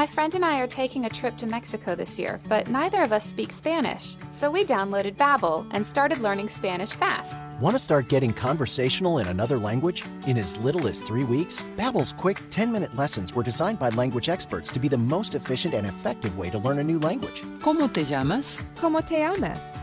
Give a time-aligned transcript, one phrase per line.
[0.00, 3.12] My friend and I are taking a trip to Mexico this year, but neither of
[3.12, 4.16] us speak Spanish.
[4.30, 7.38] So we downloaded Babbel and started learning Spanish fast.
[7.60, 11.60] Want to start getting conversational in another language in as little as 3 weeks?
[11.76, 15.86] Babbel's quick 10-minute lessons were designed by language experts to be the most efficient and
[15.86, 17.42] effective way to learn a new language.
[17.60, 18.56] ¿Cómo te llamas?
[18.76, 19.78] ¿Cómo te llamas?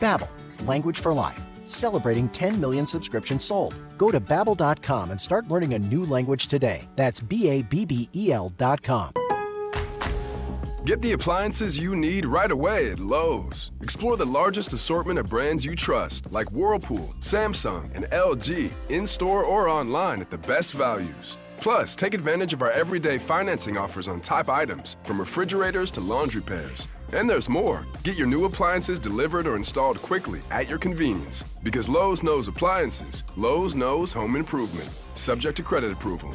[0.00, 0.30] Babbel,
[0.66, 1.44] language for life.
[1.64, 3.74] Celebrating 10 million subscriptions sold.
[3.98, 6.88] Go to babbel.com and start learning a new language today.
[6.96, 9.12] That's B A B B E L.com.
[10.84, 13.72] Get the appliances you need right away at Lowe's.
[13.82, 19.42] Explore the largest assortment of brands you trust, like Whirlpool, Samsung, and LG, in store
[19.42, 21.36] or online at the best values.
[21.56, 26.40] Plus, take advantage of our everyday financing offers on top items, from refrigerators to laundry
[26.40, 26.86] pairs.
[27.12, 27.84] And there's more.
[28.04, 31.42] Get your new appliances delivered or installed quickly at your convenience.
[31.64, 34.88] Because Lowe's knows appliances, Lowe's knows home improvement.
[35.14, 36.32] Subject to credit approval.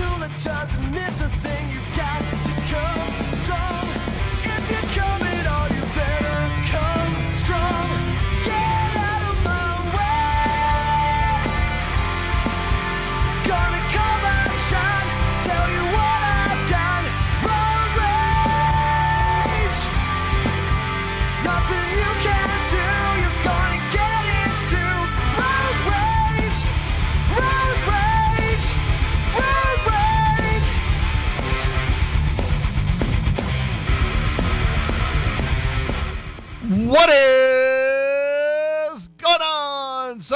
[0.00, 0.12] Own.
[0.12, 1.70] Teptula doesn't miss a thing.
[1.70, 2.41] You got to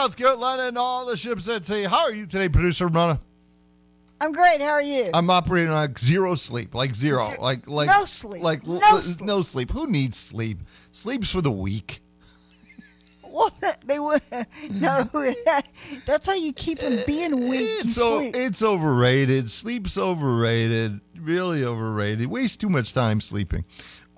[0.06, 1.82] South Carolina and all the ships at sea?
[1.82, 3.18] How are you today, producer Ramona?
[4.20, 4.60] I'm great.
[4.60, 5.10] How are you?
[5.12, 8.40] I'm operating on like zero sleep, like zero, Zero- like like no sleep.
[8.44, 9.26] like No l- sleep.
[9.26, 9.70] no sleep.
[9.72, 10.60] Who needs sleep?
[10.92, 11.98] Sleep's for the weak.
[13.22, 13.52] What
[13.84, 14.22] they would
[14.70, 15.02] no.
[16.06, 17.68] That's how you keep from being weak.
[17.80, 19.50] It's o- it's overrated.
[19.50, 21.00] Sleep's overrated.
[21.18, 22.28] Really overrated.
[22.28, 23.64] Waste too much time sleeping.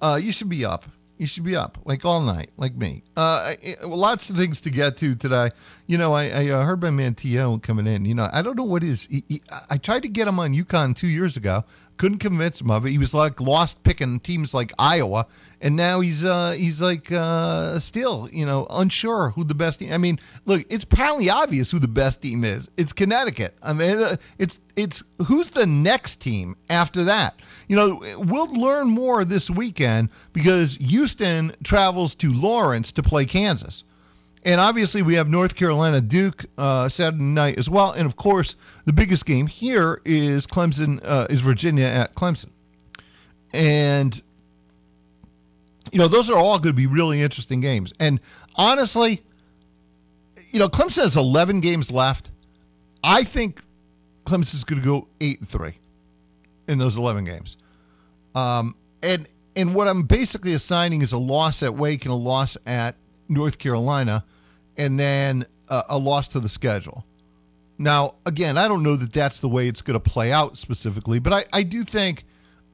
[0.03, 0.85] Uh, you should be up.
[1.19, 3.03] You should be up like all night, like me.
[3.17, 5.51] Uh, lots of things to get to today.
[5.89, 7.59] You know, I, I uh, heard my man T.O.
[7.59, 8.05] coming in.
[8.05, 9.09] You know, I don't know what is.
[9.11, 11.65] He, he, I tried to get him on UConn two years ago.
[11.99, 12.91] Couldn't convince him of it.
[12.91, 15.27] He was like lost picking teams like Iowa,
[15.61, 19.93] and now he's uh he's like uh still you know unsure who the best team.
[19.93, 22.71] I mean, look, it's apparently obvious who the best team is.
[22.77, 23.57] It's Connecticut.
[23.63, 27.41] I mean, uh, it's it's who's the next team after that.
[27.69, 33.85] You know, we'll learn more this weekend because Houston travels to Lawrence to play Kansas.
[34.45, 37.93] And obviously, we have North Carolina Duke uh, Saturday night as well.
[37.93, 42.51] And of course, the biggest game here is Clemson, uh, is Virginia at Clemson.
[43.53, 44.21] And,
[45.93, 47.93] you know, those are all going to be really interesting games.
[47.99, 48.21] And
[48.55, 49.23] honestly,
[50.51, 52.31] you know, Clemson has 11 games left.
[53.03, 53.63] I think
[54.25, 55.73] Clemson's going to go 8 and 3
[56.69, 57.57] in those 11 games.
[58.35, 59.27] Um, and
[59.57, 62.95] and what I'm basically assigning is a loss at Wake and a loss at
[63.29, 64.25] North Carolina,
[64.77, 67.05] and then a, a loss to the schedule.
[67.79, 71.19] Now, again, I don't know that that's the way it's going to play out specifically,
[71.19, 72.25] but I, I do think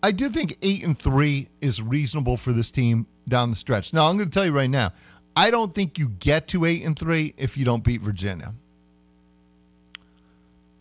[0.02, 3.92] I do think eight and three is reasonable for this team down the stretch.
[3.92, 4.92] Now, I'm going to tell you right now,
[5.34, 8.54] I don't think you get to eight and three if you don't beat Virginia.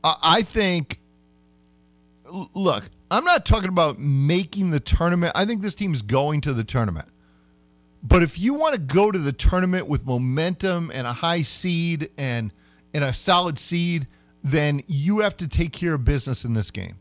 [0.04, 1.00] I, I think
[2.54, 5.34] look, I'm not talking about making the tournament.
[5.36, 7.08] I think this team is going to the tournament.
[8.04, 12.12] But if you want to go to the tournament with momentum and a high seed
[12.18, 12.54] and
[12.94, 14.08] and a solid seed,
[14.44, 16.96] then you have to take care of business in this game.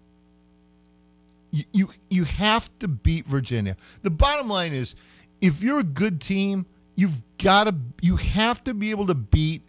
[1.52, 3.76] You you, you have to beat Virginia.
[4.02, 4.94] The bottom line is
[5.40, 6.66] if you're a good team,
[6.96, 9.62] you've got to you have to be able to beat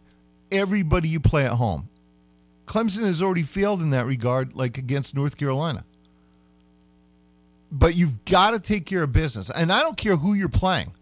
[0.52, 1.90] everybody you play at home.
[2.68, 5.86] Clemson has already failed in that regard, like against North Carolina.
[7.72, 9.50] but you've got to take care of business.
[9.50, 10.94] And I don't care who you're playing.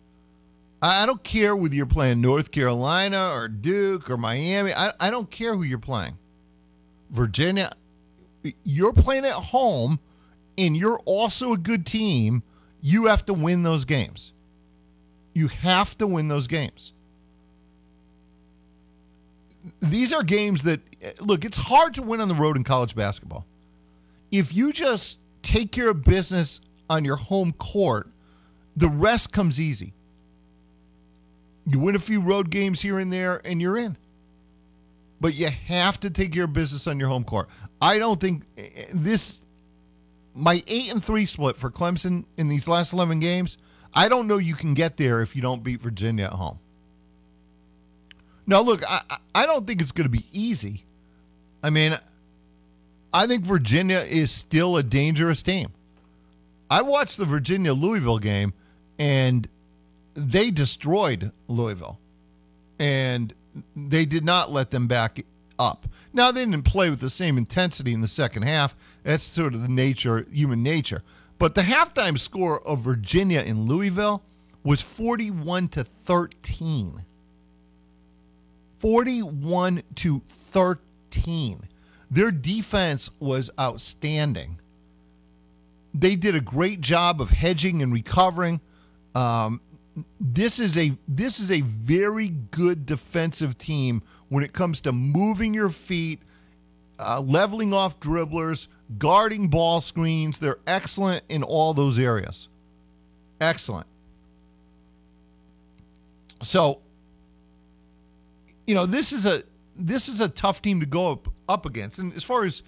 [0.81, 4.74] I don't care whether you're playing North Carolina or Duke or Miami.
[4.74, 6.18] I, I don't care who you're playing.
[7.12, 7.72] Virginia,
[8.63, 10.00] you're playing at home
[10.57, 12.42] and you're also a good team.
[12.81, 14.33] You have to win those games.
[15.33, 16.94] You have to win those games.
[19.81, 20.81] These are games that,
[21.22, 23.45] look, it's hard to win on the road in college basketball.
[24.31, 28.07] If you just take care of business on your home court,
[28.75, 29.94] the rest comes easy.
[31.66, 33.98] You win a few road games here and there, and you're in.
[35.19, 37.48] But you have to take care of business on your home court.
[37.81, 39.42] I don't think eh, this
[40.34, 43.58] my eight and three split for Clemson in these last eleven games.
[43.94, 46.58] I don't know you can get there if you don't beat Virginia at home.
[48.48, 50.86] Now, look, I- I don't think it's going to be easy.
[51.63, 51.98] I mean,
[53.13, 55.69] I think Virginia is still a dangerous team.
[56.69, 58.54] I watched the Virginia Louisville game,
[58.98, 59.48] and
[60.13, 62.00] they destroyed Louisville,
[62.80, 63.34] and
[63.75, 65.24] they did not let them back
[65.60, 65.86] up.
[66.13, 68.75] Now they didn't play with the same intensity in the second half.
[69.04, 71.04] That's sort of the nature, human nature.
[71.38, 74.24] But the halftime score of Virginia in Louisville
[74.63, 77.06] was forty-one to thirteen.
[78.81, 81.62] 41 to 13.
[82.10, 84.60] Their defense was outstanding.
[85.94, 88.60] They did a great job of hedging and recovering.
[89.13, 89.62] Um,
[90.20, 95.54] this is a this is a very good defensive team when it comes to moving
[95.54, 96.20] your feet,
[97.00, 98.68] uh, leveling off dribblers,
[98.98, 100.38] guarding ball screens.
[100.38, 102.48] They're excellent in all those areas.
[103.42, 103.88] Excellent.
[106.42, 106.80] So
[108.66, 109.44] you know this is a
[109.76, 112.00] this is a tough team to go up up against.
[112.00, 112.64] And as far as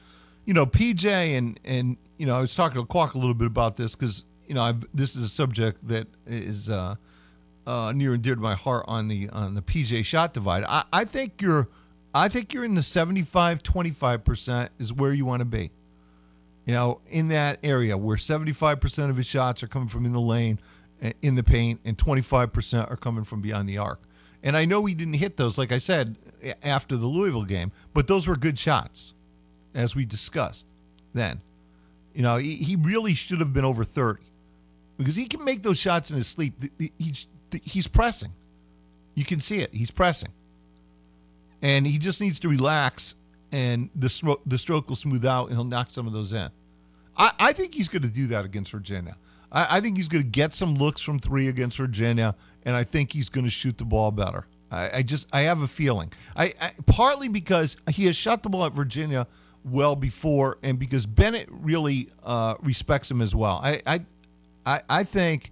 [0.46, 1.06] you know, PJ
[1.38, 4.26] and and you know, I was talking to Quack a little bit about this because
[4.48, 6.96] you know I've, this is a subject that is uh,
[7.66, 10.64] uh, near and dear to my heart on the on the PJ shot divide.
[10.68, 11.70] I, I think you're
[12.14, 15.72] I think you're in the 75 25 percent is where you want to be.
[16.66, 20.14] You know, in that area where 75 percent of his shots are coming from in
[20.14, 20.60] the lane,
[21.04, 24.02] uh, in the paint, and 25 percent are coming from beyond the arc.
[24.44, 26.18] And I know we didn't hit those, like I said,
[26.62, 29.14] after the Louisville game, but those were good shots,
[29.74, 30.68] as we discussed
[31.14, 31.42] then.
[32.14, 34.22] You know, he, he really should have been over 30
[34.98, 36.54] because he can make those shots in his sleep.
[36.78, 36.92] Th-
[37.64, 38.32] He's, pressing.
[39.16, 39.74] You can see it.
[39.74, 40.30] He's pressing.
[41.62, 43.16] And he just needs to relax,
[43.52, 46.50] and the, stro- the stroke will smooth out, and he'll knock some of those in.
[47.18, 49.16] I, I think he's going to do that against Virginia.
[49.52, 52.84] I, I think he's going to get some looks from three against Virginia, and I
[52.84, 54.46] think he's going to shoot the ball better.
[54.72, 56.12] I, I just I have a feeling.
[56.36, 59.28] I, I partly because he has shot the ball at Virginia
[59.64, 63.62] well before, and because Bennett really uh, respects him as well.
[63.64, 64.06] I I
[64.66, 65.52] I, I think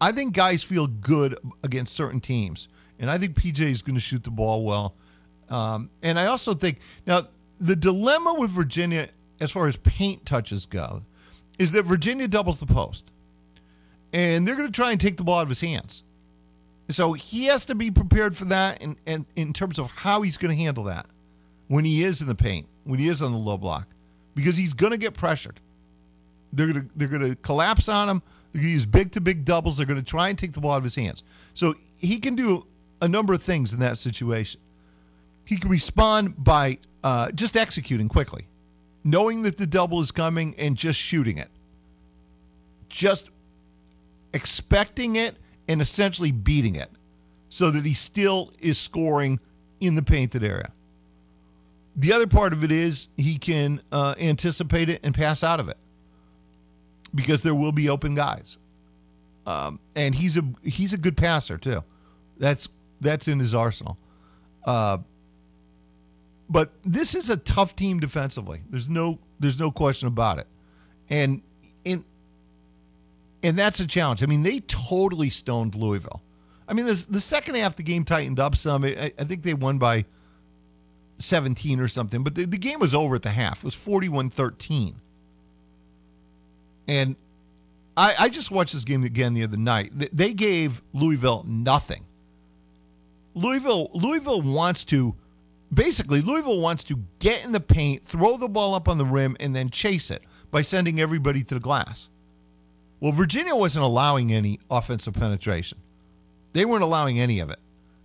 [0.00, 2.68] I think guys feel good against certain teams,
[2.98, 4.94] and I think PJ is going to shoot the ball well.
[5.48, 7.28] Um, and I also think now
[7.60, 9.08] the dilemma with Virginia,
[9.40, 11.02] as far as paint touches go,
[11.58, 13.10] is that Virginia doubles the post,
[14.12, 16.02] and they're going to try and take the ball out of his hands.
[16.90, 20.36] So he has to be prepared for that, and, and in terms of how he's
[20.36, 21.06] going to handle that
[21.68, 23.88] when he is in the paint, when he is on the low block,
[24.34, 25.60] because he's going to get pressured.
[26.52, 28.22] They're going to they're going to collapse on him.
[28.54, 29.76] They're going to use big to big doubles.
[29.76, 31.24] They're going to try and take the ball out of his hands.
[31.54, 32.64] So he can do
[33.02, 34.60] a number of things in that situation.
[35.44, 38.46] He can respond by uh, just executing quickly,
[39.02, 41.48] knowing that the double is coming and just shooting it.
[42.88, 43.28] Just
[44.32, 45.36] expecting it
[45.68, 46.90] and essentially beating it
[47.48, 49.40] so that he still is scoring
[49.80, 50.70] in the painted area.
[51.96, 55.68] The other part of it is he can uh, anticipate it and pass out of
[55.68, 55.76] it
[57.14, 58.58] because there will be open guys.
[59.46, 61.84] Um, and he's a he's a good passer too.
[62.38, 62.68] That's
[63.00, 63.98] that's in his arsenal.
[64.64, 64.98] Uh,
[66.48, 68.62] but this is a tough team defensively.
[68.70, 70.46] There's no there's no question about it.
[71.10, 71.42] And
[71.84, 72.04] in
[73.42, 74.22] and that's a challenge.
[74.22, 76.22] I mean, they totally stoned Louisville.
[76.66, 78.84] I mean, this, the second half the game tightened up some.
[78.84, 80.06] I, I think they won by
[81.18, 83.58] 17 or something, but the, the game was over at the half.
[83.58, 84.94] It was 41-13.
[86.88, 87.16] And
[87.96, 89.92] I, I just watched this game again the other night.
[89.94, 92.04] They- gave Louisville nothing.
[93.34, 95.14] Louisville Louisville wants to
[95.72, 99.36] basically Louisville wants to get in the paint, throw the ball up on the rim,
[99.40, 102.10] and then chase it by sending everybody to the glass.
[103.00, 105.78] Well, Virginia wasn't allowing any offensive penetration.
[106.52, 107.58] They weren't allowing any of it.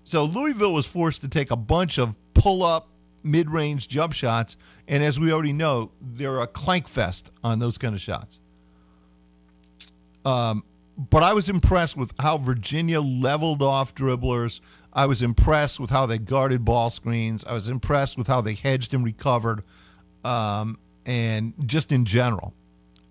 [0.04, 2.90] So Louisville was forced to take a bunch of pull up,
[3.24, 4.58] mid range jump shots.
[4.88, 8.40] And as we already know, they're a clank fest on those kind of shots.
[10.30, 10.64] Um,
[10.98, 14.60] but I was impressed with how Virginia leveled off dribblers.
[14.92, 17.46] I was impressed with how they guarded ball screens.
[17.46, 19.64] I was impressed with how they hedged and recovered,
[20.26, 22.54] um, and just in general.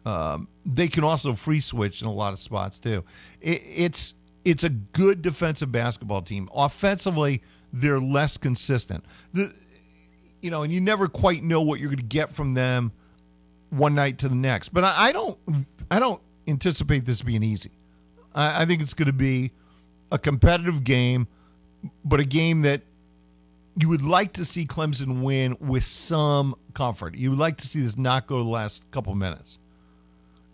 [0.04, 3.04] Um, they can also free switch in a lot of spots too.
[3.40, 6.48] It, it's it's a good defensive basketball team.
[6.54, 9.04] Offensively, they're less consistent.
[9.32, 9.52] The
[10.42, 12.92] you know, and you never quite know what you're going to get from them
[13.70, 14.70] one night to the next.
[14.70, 15.38] But I, I don't
[15.90, 17.70] I don't anticipate this being easy.
[18.34, 19.52] I, I think it's going to be
[20.10, 21.28] a competitive game,
[22.04, 22.82] but a game that
[23.80, 27.14] you would like to see Clemson win with some comfort.
[27.14, 29.58] You would like to see this not go the last couple minutes.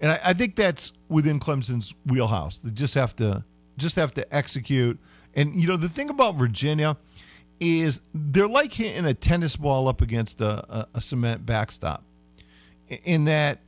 [0.01, 2.59] And I, I think that's within Clemson's wheelhouse.
[2.59, 3.45] They just have to
[3.77, 4.99] just have to execute.
[5.35, 6.97] And you know, the thing about Virginia
[7.61, 12.05] is they're like hitting a tennis ball up against a, a, a cement backstop.
[13.05, 13.61] In that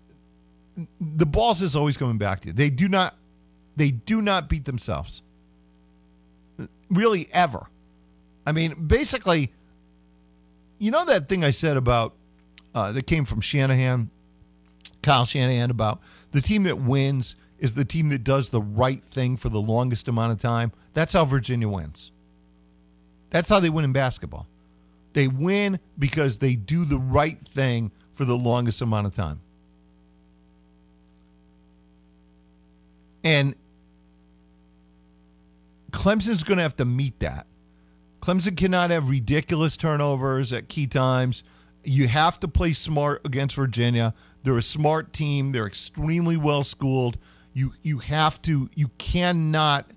[1.00, 2.54] the balls is always coming back to you.
[2.54, 3.16] They do not
[3.76, 5.22] they do not beat themselves.
[6.90, 7.66] Really ever.
[8.46, 9.52] I mean, basically,
[10.78, 12.14] you know that thing I said about
[12.74, 14.10] uh, that came from Shanahan,
[15.02, 19.36] Kyle Shanahan, about the team that wins is the team that does the right thing
[19.36, 20.72] for the longest amount of time.
[20.92, 22.12] That's how Virginia wins.
[23.30, 24.46] That's how they win in basketball.
[25.12, 29.40] They win because they do the right thing for the longest amount of time.
[33.26, 33.56] And
[35.90, 37.48] Clemson's going to have to meet that.
[38.20, 41.42] Clemson cannot have ridiculous turnovers at key times.
[41.82, 44.14] You have to play smart against Virginia.
[44.44, 45.50] They're a smart team.
[45.50, 47.18] They're extremely well schooled.
[47.52, 49.90] You you have to you cannot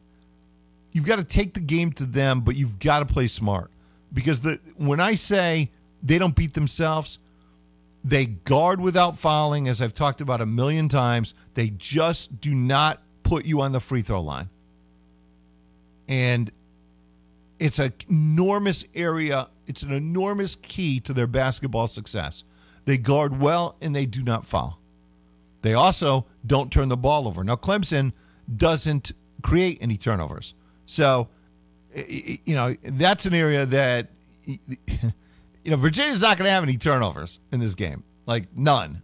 [0.91, 3.69] you've got to take the game to them, but you've got to play smart.
[4.11, 5.69] Because the when I say
[6.01, 7.19] they don't beat themselves,
[8.03, 11.35] they guard without fouling, as I've talked about a million times.
[11.53, 14.49] They just do not put you on the free throw line.
[16.07, 16.51] And
[17.59, 22.43] it's an enormous area, it's an enormous key to their basketball success.
[22.85, 24.79] They guard well and they do not foul.
[25.61, 27.43] They also don't turn the ball over.
[27.43, 28.13] Now, Clemson
[28.55, 29.11] doesn't
[29.43, 30.55] create any turnovers.
[30.87, 31.27] So,
[32.07, 34.07] you know, that's an area that,
[34.45, 34.57] you
[35.65, 38.03] know, Virginia's not going to have any turnovers in this game.
[38.25, 39.03] Like, none.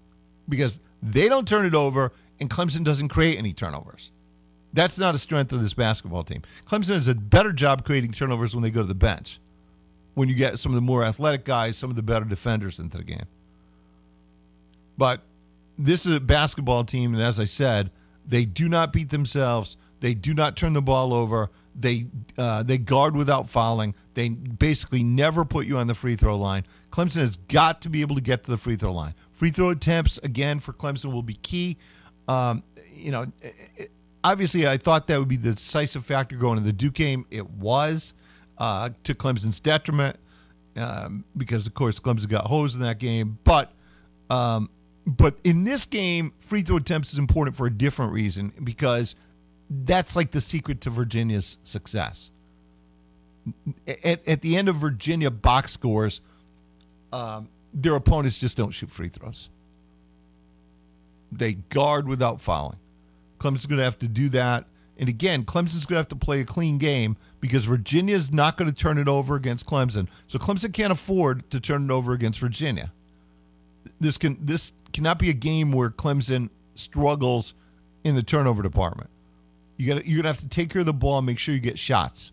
[0.50, 4.12] Because they don't turn it over and Clemson doesn't create any turnovers.
[4.76, 6.42] That's not a strength of this basketball team.
[6.66, 9.40] Clemson does a better job creating turnovers when they go to the bench.
[10.16, 12.98] When you get some of the more athletic guys, some of the better defenders into
[12.98, 13.26] the game.
[14.98, 15.22] But
[15.78, 17.90] this is a basketball team, and as I said,
[18.28, 19.78] they do not beat themselves.
[20.02, 21.50] They do not turn the ball over.
[21.74, 23.96] They uh, they guard without fouling.
[24.14, 26.66] They basically never put you on the free throw line.
[26.92, 29.14] Clemson has got to be able to get to the free throw line.
[29.32, 31.78] Free throw attempts again for Clemson will be key.
[32.28, 32.64] Um,
[32.94, 33.32] you know,
[34.26, 37.26] obviously, I thought that would be the decisive factor going to the Duke game.
[37.30, 38.14] It was
[38.58, 40.18] uh, to Clemson's detriment
[40.76, 43.38] um, because, of course, Clemson got hosed in that game.
[43.44, 43.72] But
[44.30, 44.70] um,
[45.06, 49.16] but in this game, free throw attempts is important for a different reason because
[49.70, 52.32] that's like the secret to Virginia's success.
[54.04, 56.22] At, at the end of Virginia box scores,
[57.14, 59.50] um, their opponents just don't shoot free throws.
[61.32, 62.80] They guard without fouling.
[63.46, 64.66] Clemson's going to have to do that.
[64.98, 68.72] And again, Clemson's going to have to play a clean game because Virginia's not going
[68.72, 70.08] to turn it over against Clemson.
[70.28, 72.92] So Clemson can't afford to turn it over against Virginia.
[74.00, 77.54] This can this cannot be a game where Clemson struggles
[78.04, 79.10] in the turnover department.
[79.78, 81.62] You got you're gonna have to take care of the ball and make sure you
[81.62, 82.32] get shots.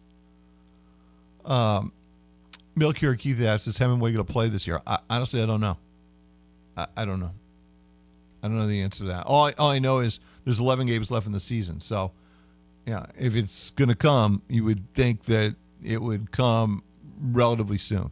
[1.44, 1.92] Um,
[2.74, 5.76] Milky Keith asks, "Is Hemenway going to play this year?" I, honestly, I don't know.
[6.76, 7.32] I, I, don't know.
[8.42, 9.26] I don't know the answer to that.
[9.26, 11.80] All I, all I know is there's 11 games left in the season.
[11.80, 12.12] So,
[12.86, 16.82] yeah, if it's going to come, you would think that it would come
[17.20, 18.10] relatively soon.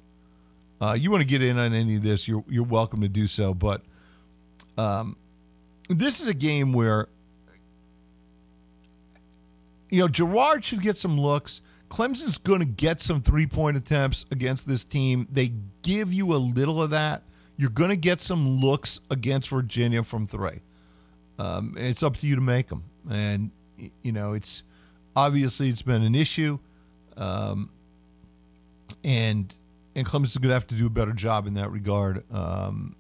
[0.81, 3.27] Uh, you want to get in on any of this, you're you're welcome to do
[3.27, 3.53] so.
[3.53, 3.83] But
[4.79, 5.17] um,
[5.89, 7.09] this is a game where
[9.91, 11.61] you know Girard should get some looks.
[11.91, 15.29] Clemson's going to get some three point attempts against this team.
[15.31, 17.25] They give you a little of that.
[17.61, 20.63] You're going to get some looks against Virginia from three.
[21.39, 23.51] Um, it's up to you to make them, and
[24.03, 24.63] you know it's
[25.15, 26.59] obviously it's been an issue,
[27.19, 27.69] um,
[29.05, 29.55] and
[29.95, 32.97] and Clemson's going to have to do a better job in that regard um,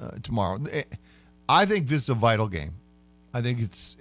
[0.00, 0.60] uh, tomorrow.
[0.70, 0.84] Eh,
[1.48, 2.74] I think this is a vital game.
[3.34, 3.96] I think it's.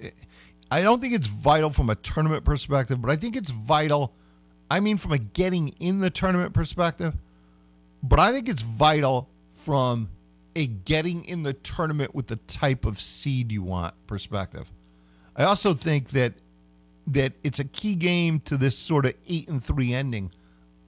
[0.70, 4.14] I don't think it's vital from a tournament perspective, but I think it's vital.
[4.70, 7.16] I mean, from a getting in the tournament perspective,
[8.04, 9.28] but I think it's vital
[9.62, 10.10] from
[10.56, 14.72] a getting in the tournament with the type of seed you want perspective.
[15.36, 16.34] I also think that
[17.08, 20.32] that it's a key game to this sort of eight and three ending.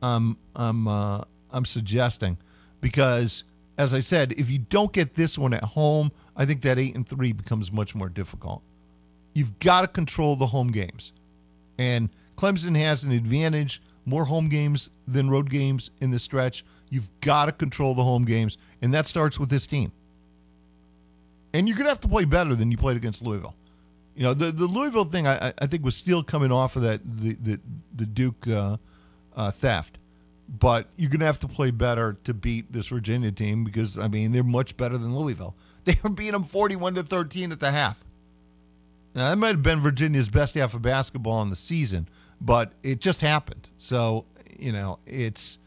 [0.02, 2.38] Um, I'm uh, I'm suggesting
[2.82, 3.44] because,
[3.78, 6.96] as I said, if you don't get this one at home, I think that eight
[6.96, 8.62] and three becomes much more difficult.
[9.34, 11.14] You've got to control the home games,
[11.78, 16.66] and Clemson has an advantage more home games than road games in the stretch.
[16.94, 19.92] You've got to control the home games, and that starts with this team.
[21.52, 23.56] And you're going to have to play better than you played against Louisville.
[24.16, 27.02] You know, the, the Louisville thing, I, I think, was still coming off of that
[27.04, 27.60] the the,
[27.96, 28.78] the Duke uh,
[29.36, 29.98] uh, theft.
[30.48, 34.08] But you're going to have to play better to beat this Virginia team because, I
[34.08, 35.56] mean, they're much better than Louisville.
[35.86, 38.06] They were beating them 41 to 13 at the half.
[39.14, 42.08] Now, that might have been Virginia's best half of basketball in the season,
[42.40, 43.68] but it just happened.
[43.76, 44.24] So,
[44.58, 45.58] you know, it's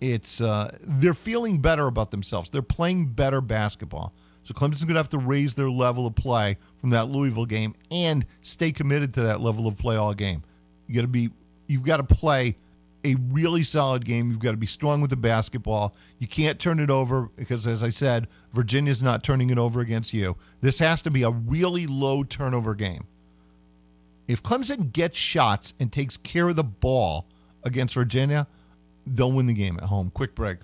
[0.00, 2.50] it's uh, they're feeling better about themselves.
[2.50, 4.12] They're playing better basketball.
[4.42, 7.74] So Clemson's going to have to raise their level of play from that Louisville game
[7.90, 10.42] and stay committed to that level of play all game.
[10.86, 11.30] You got to be
[11.66, 12.56] you've got to play
[13.04, 14.30] a really solid game.
[14.30, 15.94] You've got to be strong with the basketball.
[16.18, 20.12] You can't turn it over because as I said, Virginia's not turning it over against
[20.12, 20.36] you.
[20.60, 23.06] This has to be a really low turnover game.
[24.26, 27.26] If Clemson gets shots and takes care of the ball
[27.62, 28.46] against Virginia,
[29.06, 30.10] they'll win the game at home.
[30.10, 30.58] Quick break.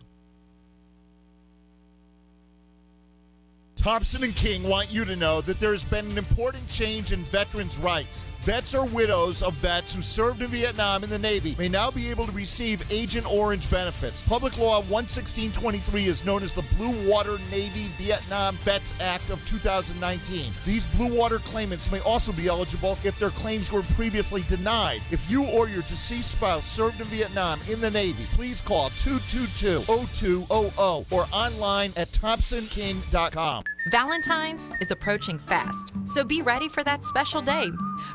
[3.76, 7.20] Thompson and King want you to know that there has been an important change in
[7.20, 8.24] veterans' rights.
[8.42, 12.08] Vets or widows of vets who served in Vietnam in the Navy may now be
[12.08, 14.26] able to receive Agent Orange benefits.
[14.26, 20.52] Public Law 11623 is known as the Blue Water Navy Vietnam Vets Act of 2019.
[20.64, 25.02] These Blue Water claimants may also be eligible if their claims were previously denied.
[25.10, 31.12] If you or your deceased spouse served in Vietnam in the Navy, please call 222-0200
[31.12, 33.64] or online at thompsonking.com.
[33.86, 37.70] Valentine's is approaching fast, so be ready for that special day.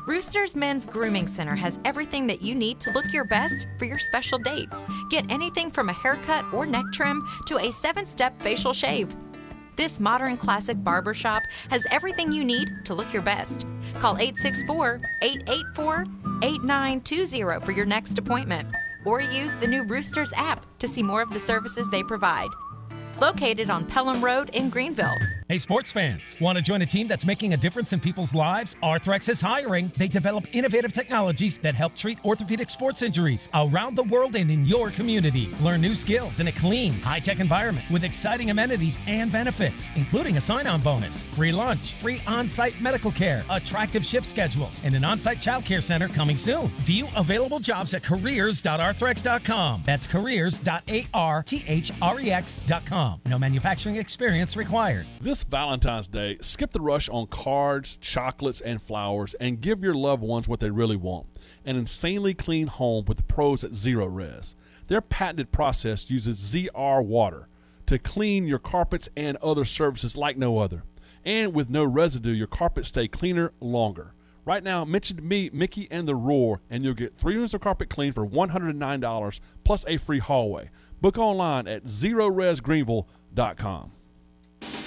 [0.06, 3.98] Rooster's Men's Grooming Center has everything that you need to look your best for your
[3.98, 4.68] special date.
[5.10, 9.12] Get anything from a haircut or neck trim to a seven step facial shave.
[9.74, 13.66] This modern classic barbershop has everything you need to look your best.
[13.94, 16.06] Call 864 884
[16.42, 18.68] 8920 for your next appointment,
[19.04, 22.50] or use the new Roosters app to see more of the services they provide.
[23.20, 25.16] Located on Pelham Road in Greenville.
[25.48, 28.74] Hey, sports fans, want to join a team that's making a difference in people's lives?
[28.82, 29.92] Arthrex is hiring.
[29.96, 34.66] They develop innovative technologies that help treat orthopedic sports injuries around the world and in
[34.66, 35.48] your community.
[35.60, 40.36] Learn new skills in a clean, high tech environment with exciting amenities and benefits, including
[40.36, 44.94] a sign on bonus, free lunch, free on site medical care, attractive shift schedules, and
[44.94, 46.66] an on site childcare center coming soon.
[46.82, 49.82] View available jobs at careers.arthrex.com.
[49.86, 53.05] That's careers.arthrex.com.
[53.26, 55.06] No manufacturing experience required.
[55.20, 60.22] This Valentine's Day, skip the rush on cards, chocolates, and flowers and give your loved
[60.22, 61.26] ones what they really want
[61.66, 64.54] an insanely clean home with the pros at Zerorez.
[64.86, 67.48] Their patented process uses ZR water
[67.86, 70.84] to clean your carpets and other surfaces like no other.
[71.24, 74.12] And with no residue, your carpets stay cleaner longer.
[74.44, 77.90] Right now, mention me, Mickey, and the Roar, and you'll get three units of carpet
[77.90, 80.70] clean for $109 plus a free hallway.
[81.00, 83.92] Book online at zeroresgreenville.com.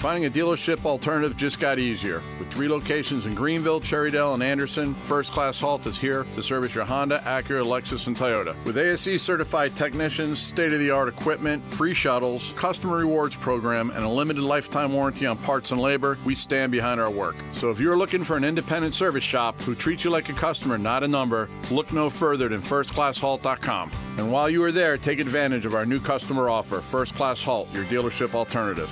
[0.00, 2.22] Finding a dealership alternative just got easier.
[2.38, 6.74] With three locations in Greenville, Cherrydale, and Anderson, First Class Halt is here to service
[6.74, 8.56] your Honda, Acura, Lexus, and Toyota.
[8.64, 14.04] With ASE certified technicians, state of the art equipment, free shuttles, customer rewards program, and
[14.04, 17.36] a limited lifetime warranty on parts and labor, we stand behind our work.
[17.52, 20.78] So if you're looking for an independent service shop who treats you like a customer,
[20.78, 23.90] not a number, look no further than firstclasshalt.com.
[24.16, 27.72] And while you are there, take advantage of our new customer offer, First Class Halt,
[27.74, 28.90] your dealership alternative.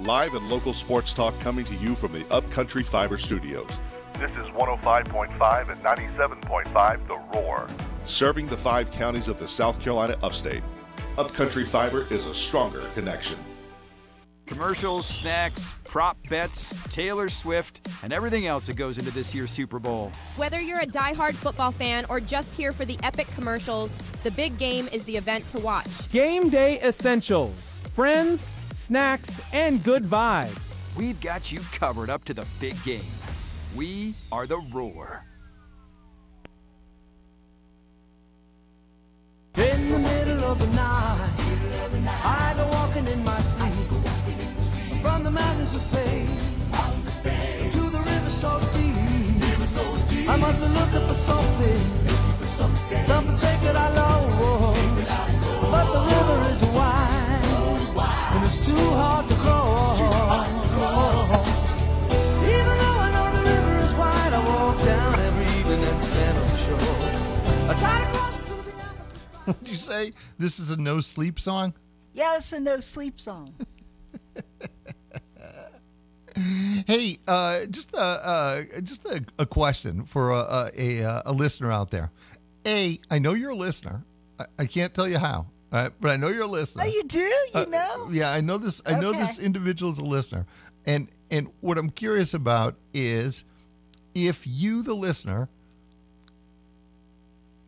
[0.00, 3.70] Live and local sports talk coming to you from the Upcountry Fiber Studios.
[4.18, 7.66] This is 105.5 and 97.5 The Roar.
[8.04, 10.62] Serving the five counties of the South Carolina upstate.
[11.16, 13.38] Upcountry Fiber is a stronger connection.
[14.44, 19.78] Commercials, snacks, prop bets, Taylor Swift, and everything else that goes into this year's Super
[19.78, 20.12] Bowl.
[20.36, 24.58] Whether you're a die-hard football fan or just here for the epic commercials, the big
[24.58, 26.10] game is the event to watch.
[26.12, 30.80] Game day essentials friends, snacks, and good vibes.
[30.96, 33.00] We've got you covered up to the big game.
[33.74, 35.24] We are the Roar.
[39.56, 41.30] In the middle of the night,
[42.22, 43.72] I go walking in my sleep.
[45.00, 46.28] From the mountains of fame
[47.70, 48.86] to the river so deep.
[50.28, 51.80] I must be looking for something,
[53.02, 55.35] something sacred I lost.
[69.76, 71.74] You say this is a no sleep song?
[72.12, 73.54] Yeah, it's a no sleep song.
[76.86, 81.90] Hey, uh, just a uh, just a, a question for a, a, a, listener out
[81.90, 82.10] there.
[82.66, 84.04] A, I know you're a listener.
[84.38, 86.84] I, I can't tell you how, uh, but I know you're a listener.
[86.84, 87.20] Oh, you do?
[87.20, 88.08] You Uh, know?
[88.10, 88.82] Yeah, I know this.
[88.84, 90.44] I know this individual is a listener,
[90.84, 93.44] and and what I'm curious about is
[94.14, 95.48] if you, the listener,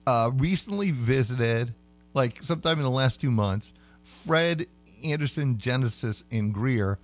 [0.07, 1.75] uh, recently visited,
[2.15, 4.67] like sometime in the last two months, Fred
[5.05, 6.99] Anderson Genesis in Greer,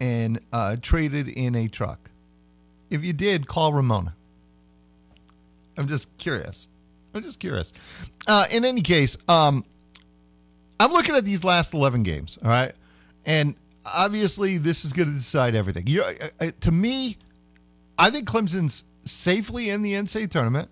[0.00, 2.10] and uh, traded in a truck.
[2.90, 4.14] If you did, call Ramona.
[5.76, 6.68] I'm just curious.
[7.14, 7.72] I'm just curious.
[8.26, 9.64] Uh, in any case, um,
[10.78, 12.72] I'm looking at these last 11 games, all right?
[13.24, 15.86] And obviously, this is going to decide everything.
[15.86, 17.16] You, uh, uh, to me,
[17.98, 20.68] I think Clemson's safely in the NCAA tournament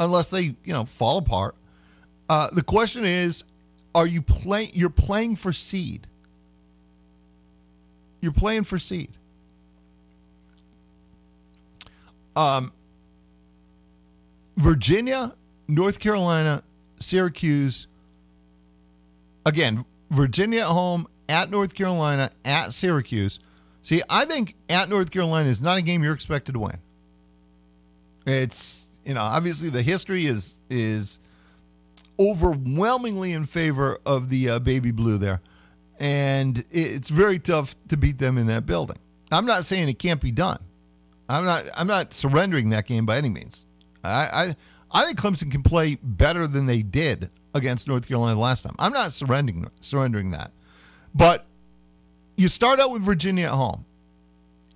[0.00, 1.54] unless they, you know, fall apart.
[2.28, 3.44] Uh, the question is,
[3.94, 4.70] are you playing?
[4.74, 6.06] You're playing for seed.
[8.20, 9.10] You're playing for seed.
[12.34, 12.72] Um,
[14.56, 15.34] Virginia,
[15.68, 16.62] North Carolina,
[16.98, 17.86] Syracuse.
[19.44, 23.38] Again, Virginia at home, at North Carolina, at Syracuse.
[23.82, 26.78] See, I think at North Carolina is not a game you're expected to win.
[28.26, 31.20] It's you know obviously the history is is
[32.18, 35.40] overwhelmingly in favor of the uh, baby blue there,
[35.98, 38.98] and it's very tough to beat them in that building.
[39.30, 40.58] I'm not saying it can't be done.
[41.28, 43.66] I'm not I'm not surrendering that game by any means.
[44.04, 48.62] I I, I think Clemson can play better than they did against North Carolina last
[48.62, 48.74] time.
[48.78, 50.52] I'm not surrendering surrendering that,
[51.14, 51.46] but
[52.36, 53.85] you start out with Virginia at home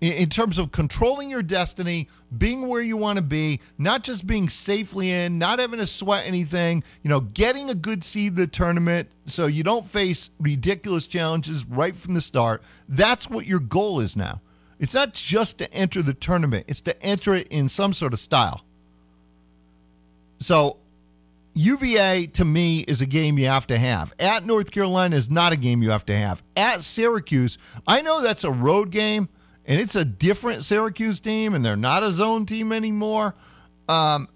[0.00, 2.08] in, terms of controlling your destiny,
[2.38, 6.26] being where you want to be, not just being safely in, not having to sweat
[6.26, 11.66] anything, you know, getting a good seed the tournament so you don't face ridiculous challenges
[11.66, 12.62] right from the start.
[12.88, 14.40] That's what your goal is now.
[14.78, 18.20] It's not just to enter the tournament, it's to enter it in some sort of
[18.20, 18.64] style.
[20.38, 20.78] So
[21.52, 24.14] UVA to me is a game you have to have.
[24.18, 26.42] At North Carolina is not a game you have to have.
[26.56, 29.28] At Syracuse, I know that's a road game
[29.66, 33.34] and it's a different Syracuse team and they're not a zone team anymore.
[33.88, 34.28] Um,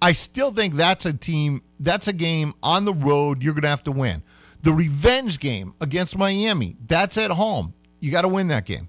[0.00, 3.68] I still think that's a team, that's a game on the road you're going to
[3.68, 4.22] have to win.
[4.62, 7.72] The revenge game against Miami, that's at home.
[8.00, 8.88] You got to win that game.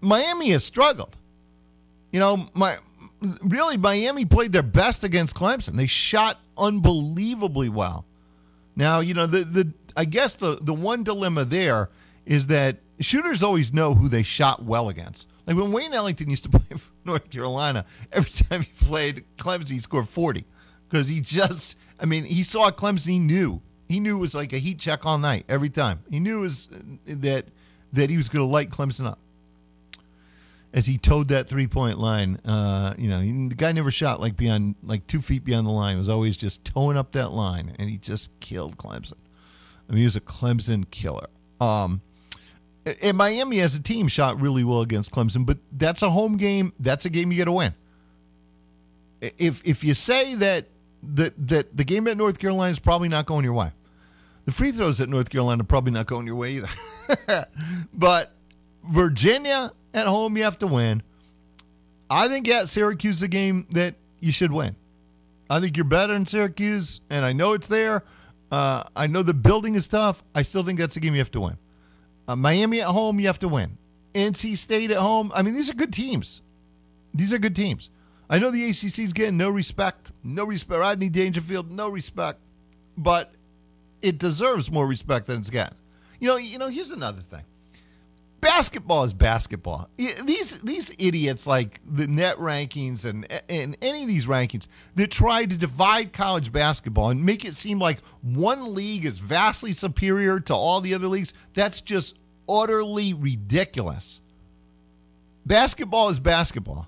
[0.00, 1.16] Miami has struggled.
[2.12, 2.76] You know, my
[3.42, 5.76] really Miami played their best against Clemson.
[5.76, 8.04] They shot unbelievably well.
[8.76, 11.90] Now, you know, the the I guess the the one dilemma there
[12.24, 15.28] is that shooters always know who they shot well against.
[15.46, 19.70] Like when Wayne Ellington used to play for North Carolina, every time he played Clemson,
[19.70, 20.44] he scored 40
[20.88, 23.60] because he just, I mean, he saw Clemson, he knew.
[23.88, 26.00] He knew it was like a heat check all night every time.
[26.10, 26.68] He knew was
[27.06, 27.46] that
[27.94, 29.18] that he was going to light Clemson up
[30.74, 32.38] as he toed that three point line.
[32.44, 35.70] Uh, you know, he- the guy never shot like beyond like two feet beyond the
[35.70, 35.94] line.
[35.94, 39.14] He was always just toeing up that line, and he just killed Clemson.
[39.88, 41.28] I mean, he was a Clemson killer.
[41.60, 42.02] Um,
[43.02, 46.72] and Miami as a team shot really well against Clemson, but that's a home game.
[46.78, 47.74] That's a game you got to win.
[49.20, 50.66] If if you say that
[51.14, 53.72] that that the game at North Carolina is probably not going your way,
[54.44, 56.68] the free throws at North Carolina are probably not going your way either.
[57.94, 58.32] but
[58.84, 61.02] Virginia at home, you have to win.
[62.10, 64.76] I think at Syracuse the game that you should win.
[65.50, 68.04] I think you're better in Syracuse, and I know it's there.
[68.50, 70.22] Uh, I know the building is tough.
[70.34, 71.56] I still think that's a game you have to win.
[72.28, 73.78] Uh, Miami at home, you have to win.
[74.14, 75.32] NC State at home.
[75.34, 76.42] I mean, these are good teams.
[77.14, 77.90] These are good teams.
[78.28, 80.78] I know the ACC is getting no respect, no respect.
[80.78, 82.38] Rodney Dangerfield, no respect,
[82.98, 83.32] but
[84.02, 85.76] it deserves more respect than it's gotten.
[86.20, 86.68] You know, you know.
[86.68, 87.44] Here's another thing.
[88.40, 89.90] Basketball is basketball.
[89.96, 95.44] These these idiots like the net rankings and and any of these rankings that try
[95.44, 100.54] to divide college basketball and make it seem like one league is vastly superior to
[100.54, 101.34] all the other leagues.
[101.54, 102.16] That's just
[102.48, 104.20] utterly ridiculous.
[105.44, 106.86] Basketball is basketball.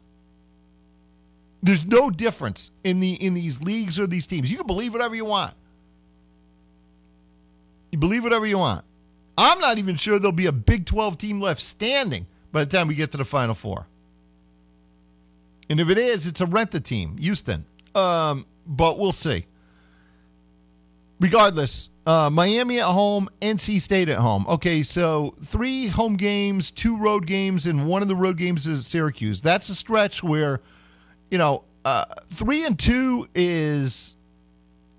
[1.63, 4.51] There's no difference in the in these leagues or these teams.
[4.51, 5.55] You can believe whatever you want.
[7.91, 8.85] You believe whatever you want.
[9.43, 12.89] I'm not even sure there'll be a Big 12 team left standing by the time
[12.89, 13.87] we get to the Final Four.
[15.71, 17.65] And if it is, it's a rent a team, Houston.
[17.95, 19.47] Um, but we'll see.
[21.21, 24.45] Regardless, uh, Miami at home, NC State at home.
[24.47, 28.87] Okay, so three home games, two road games, and one of the road games is
[28.87, 29.41] Syracuse.
[29.41, 30.61] That's a stretch where,
[31.31, 34.17] you know, uh, three and two is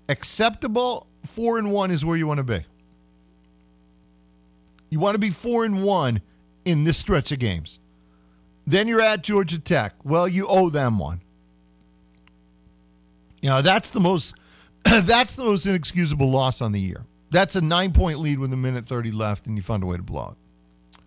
[0.08, 1.06] acceptable.
[1.26, 2.64] four and one is where you want to be.
[4.92, 6.20] You want to be four and one
[6.66, 7.78] in this stretch of games.
[8.66, 9.94] Then you're at Georgia Tech.
[10.04, 11.22] Well, you owe them one.
[13.40, 14.34] You know, that's the most
[14.84, 17.06] that's the most inexcusable loss on the year.
[17.30, 19.96] That's a nine point lead with a minute 30 left, and you find a way
[19.96, 20.98] to blow it.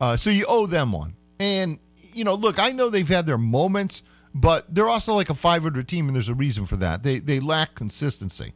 [0.00, 1.16] Uh, so you owe them one.
[1.40, 1.80] And,
[2.12, 5.88] you know, look, I know they've had their moments, but they're also like a 500
[5.88, 7.02] team, and there's a reason for that.
[7.02, 8.52] They, they lack consistency.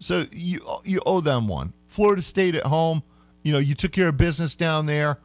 [0.00, 1.72] So you, you owe them one.
[1.86, 3.02] Florida State at home,
[3.42, 5.18] you know, you took care of business down there.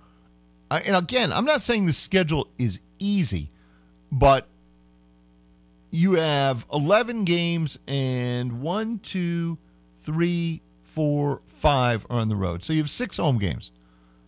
[0.69, 3.49] And again, I'm not saying the schedule is easy,
[4.11, 4.47] but
[5.91, 9.57] you have 11 games and one, two,
[9.97, 12.63] three, four, five are on the road.
[12.63, 13.71] So you have six home games.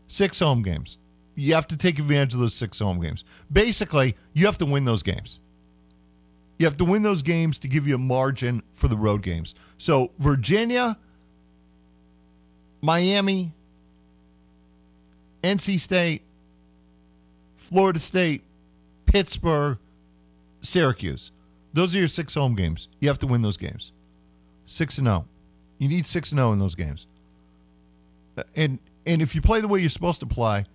[0.08, 0.97] Six home games.
[1.36, 3.23] You have to take advantage of those six home games.
[3.52, 5.39] Basically, you have to win those games.
[6.58, 9.56] You have to win those games to give you a margin for the road games.
[9.78, 10.97] So Virginia,
[12.82, 13.54] Miami,
[15.43, 16.23] NC State,
[17.58, 18.43] Florida State,
[19.06, 19.78] Pittsburgh,
[20.62, 21.32] Syracuse.
[21.73, 22.88] Those are your six home games.
[22.99, 23.91] You have to win those games.
[24.65, 25.25] Six and zero.
[25.78, 27.08] You need six and zero in those games.
[28.56, 30.65] And and if you play the way you're supposed to play,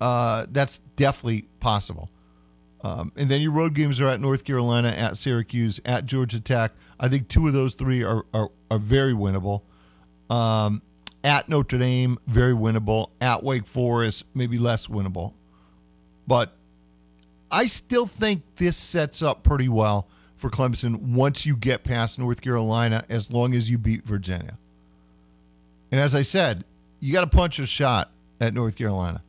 [0.00, 2.10] uh, that's definitely possible.
[2.84, 6.72] Um, and then your road games are at North Carolina, at Syracuse, at Georgia Tech.
[6.98, 9.62] I think two of those three are are, are very winnable.
[10.30, 10.82] Um,
[11.24, 13.10] at Notre Dame, very winnable.
[13.20, 15.34] At Wake Forest, maybe less winnable.
[16.26, 16.52] But
[17.50, 22.40] I still think this sets up pretty well for Clemson once you get past North
[22.40, 24.58] Carolina, as long as you beat Virginia.
[25.92, 26.64] And as I said,
[27.00, 29.22] you got to punch a shot at North Carolina.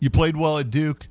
[0.00, 1.06] You played well at Duke.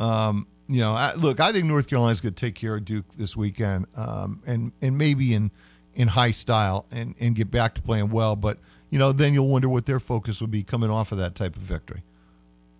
[0.00, 3.04] Um, you know, I, look, I think North Carolina's going to take care of Duke
[3.16, 5.50] this weekend, um, and and maybe in
[5.94, 8.36] in high style and and get back to playing well.
[8.36, 8.58] But
[8.92, 11.56] you know, then you'll wonder what their focus would be coming off of that type
[11.56, 12.02] of victory.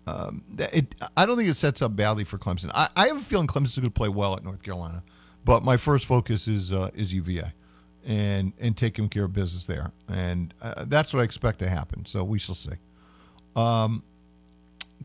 [0.05, 2.69] Um, it, I don't think it sets up badly for Clemson.
[2.71, 5.01] I, I have a feeling Clemson's going to play well at North Carolina,
[5.43, 7.51] but my first focus is uh, is UVA,
[8.05, 12.05] and and taking care of business there, and uh, that's what I expect to happen.
[12.05, 12.75] So we shall see.
[13.55, 14.03] Um,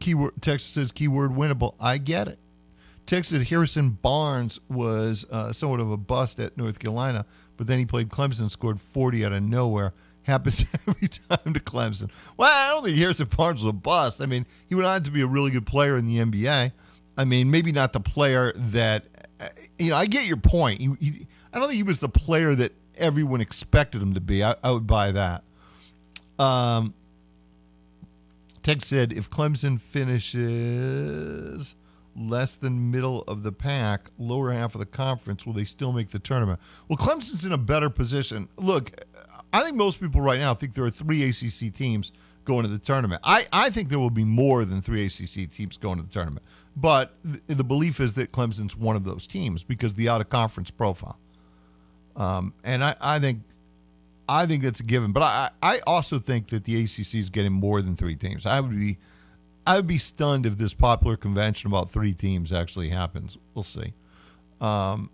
[0.01, 1.75] keyword Texas says keyword winnable.
[1.81, 2.39] I get it.
[3.07, 7.25] Texas Harrison Barnes was uh, somewhat of a bust at North Carolina,
[7.57, 9.95] but then he played Clemson, scored 40 out of nowhere.
[10.29, 12.11] Happens every time to Clemson.
[12.37, 14.21] Well, I don't think Harrison Barnes was a bust.
[14.21, 16.71] I mean, he went on to be a really good player in the NBA.
[17.17, 19.07] I mean, maybe not the player that,
[19.41, 20.83] uh, you know, I get your point.
[20.83, 24.45] He, he, I don't think he was the player that everyone expected him to be.
[24.45, 25.45] I, I would buy that.
[26.39, 26.93] Um,
[28.63, 31.75] Tex said if Clemson finishes
[32.15, 36.11] less than middle of the pack, lower half of the conference, will they still make
[36.11, 36.61] the tournament?
[36.87, 38.49] Well, Clemson's in a better position.
[38.57, 38.91] Look,
[39.53, 42.13] I think most people right now think there are three ACC teams
[42.45, 43.21] going to the tournament.
[43.25, 46.45] I, I think there will be more than three ACC teams going to the tournament.
[46.77, 50.29] But th- the belief is that Clemson's one of those teams because the out of
[50.31, 51.19] conference profile.
[52.17, 53.43] Um, and I, I think
[54.29, 55.13] I think it's a given.
[55.13, 58.45] But I, I also think that the ACC is getting more than three teams.
[58.47, 58.99] I would be
[59.67, 63.39] I would be stunned if this popular convention about three teams actually happens.
[63.55, 63.93] We'll see.
[64.61, 65.11] Um,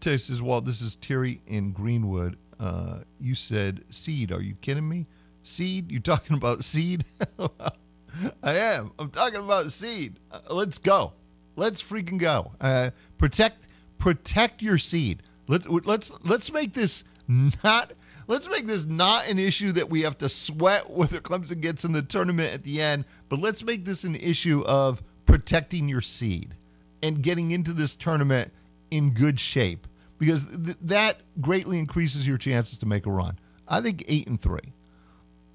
[0.00, 2.36] Tay says, "Well, this is Terry in Greenwood.
[2.58, 4.32] Uh, you said seed.
[4.32, 5.06] Are you kidding me?
[5.42, 5.90] Seed?
[5.90, 7.04] You're talking about seed?
[8.42, 8.92] I am.
[8.98, 10.18] I'm talking about seed.
[10.30, 11.12] Uh, let's go.
[11.56, 12.52] Let's freaking go.
[12.60, 13.66] Uh, protect
[13.98, 15.22] protect your seed.
[15.48, 17.92] Let's let's let's make this not
[18.26, 21.92] let's make this not an issue that we have to sweat whether Clemson gets in
[21.92, 26.54] the tournament at the end, but let's make this an issue of protecting your seed
[27.02, 28.52] and getting into this tournament
[28.90, 29.86] in good shape
[30.18, 33.38] because th- that greatly increases your chances to make a run.
[33.68, 34.72] I think eight and three.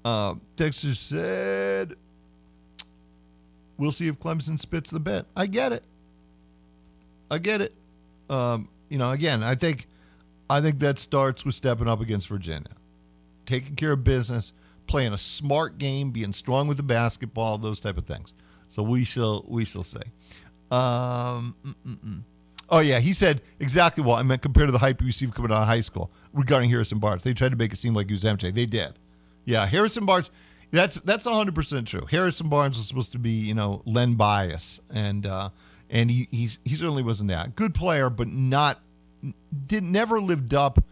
[0.04, 1.94] Uh, Texas said,
[3.78, 5.84] "We'll see if Clemson spits the bit." I get it.
[7.30, 7.72] I get it.
[8.28, 9.86] Um, you know, again, I think,
[10.50, 12.70] I think that starts with stepping up against Virginia,
[13.46, 14.52] taking care of business,
[14.86, 18.34] playing a smart game, being strong with the basketball, those type of things.
[18.68, 20.02] So we shall, we shall say.
[20.70, 22.22] Um, mm-mm-mm.
[22.72, 25.52] Oh yeah, he said exactly what I meant compared to the hype he received coming
[25.52, 27.22] out of high school regarding Harrison Barnes.
[27.22, 28.52] They tried to make it seem like he was MJ.
[28.52, 28.94] They did.
[29.44, 30.30] Yeah, Harrison Barnes.
[30.70, 32.06] That's that's hundred percent true.
[32.06, 35.50] Harrison Barnes was supposed to be you know Len Bias, and uh,
[35.90, 38.80] and he he's, he certainly wasn't that good player, but not
[39.66, 40.82] did never lived up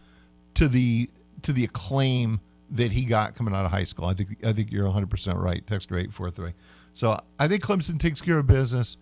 [0.53, 1.09] to the
[1.41, 2.39] to the acclaim
[2.69, 4.05] that he got coming out of high school.
[4.05, 5.65] I think I think you're 100 percent right.
[5.65, 6.53] Text eight four three.
[6.93, 8.97] So I think Clemson takes care of business.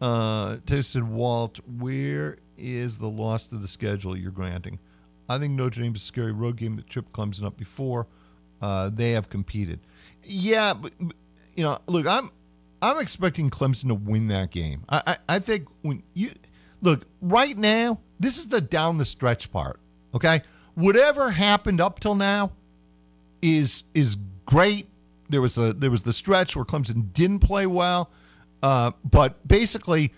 [0.00, 4.78] Uh, tested Walt, where is the loss to the schedule you're granting?
[5.28, 8.06] I think Notre Dame's a scary road game that tripped Clemson up before.
[8.60, 9.80] Uh, they have competed.
[10.22, 11.16] Yeah, but, but,
[11.56, 12.30] you know, look, I'm
[12.82, 14.84] I'm expecting Clemson to win that game.
[14.88, 16.30] I, I I think when you
[16.82, 19.80] look right now, this is the down the stretch part.
[20.14, 20.42] Okay,
[20.74, 22.52] whatever happened up till now
[23.42, 24.86] is is great.
[25.28, 28.10] There was a there was the stretch where Clemson didn't play well,
[28.64, 30.10] uh, but basically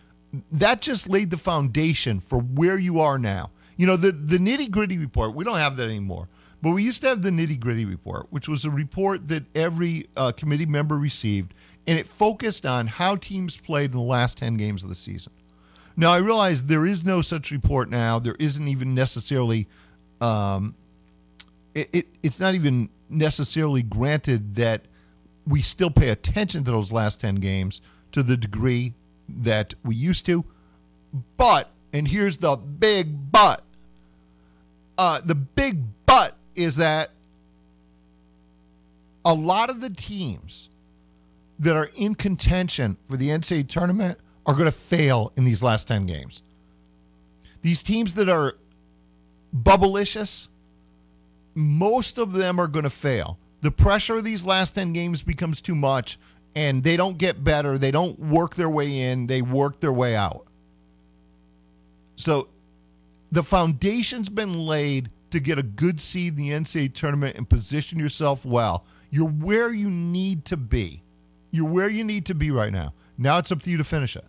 [0.53, 3.51] that just laid the foundation for where you are now.
[3.77, 5.35] You know the the nitty gritty report.
[5.35, 6.29] We don't have that anymore,
[6.63, 10.07] but we used to have the nitty gritty report, which was a report that every
[10.17, 11.55] uh, committee member received,
[11.89, 15.33] and it focused on how teams played in the last ten games of the season.
[15.97, 18.21] Now I realize there is no such report now.
[18.21, 19.67] There isn't even necessarily.
[20.21, 20.77] Um,
[21.75, 24.83] it, it it's not even necessarily granted that
[25.49, 27.81] we still pay attention to those last 10 games
[28.17, 28.95] to the degree
[29.29, 30.43] that we used to.
[31.37, 33.63] But, and here's the big but
[34.97, 37.11] uh, the big but is that
[39.23, 40.71] a lot of the teams
[41.59, 45.87] that are in contention for the NCAA tournament are going to fail in these last
[45.89, 46.41] 10 games.
[47.61, 48.57] These teams that are
[49.55, 50.49] bubblicious,
[51.55, 53.39] most of them are going to fail.
[53.61, 56.19] The pressure of these last 10 games becomes too much,
[56.57, 57.77] and they don't get better.
[57.77, 60.47] They don't work their way in, they work their way out.
[62.17, 62.49] So
[63.31, 67.99] the foundation's been laid to get a good seed in the NCAA tournament and position
[67.99, 68.87] yourself well.
[69.11, 71.03] You're where you need to be.
[71.51, 72.95] You're where you need to be right now.
[73.19, 74.25] Now it's up to you to finish it.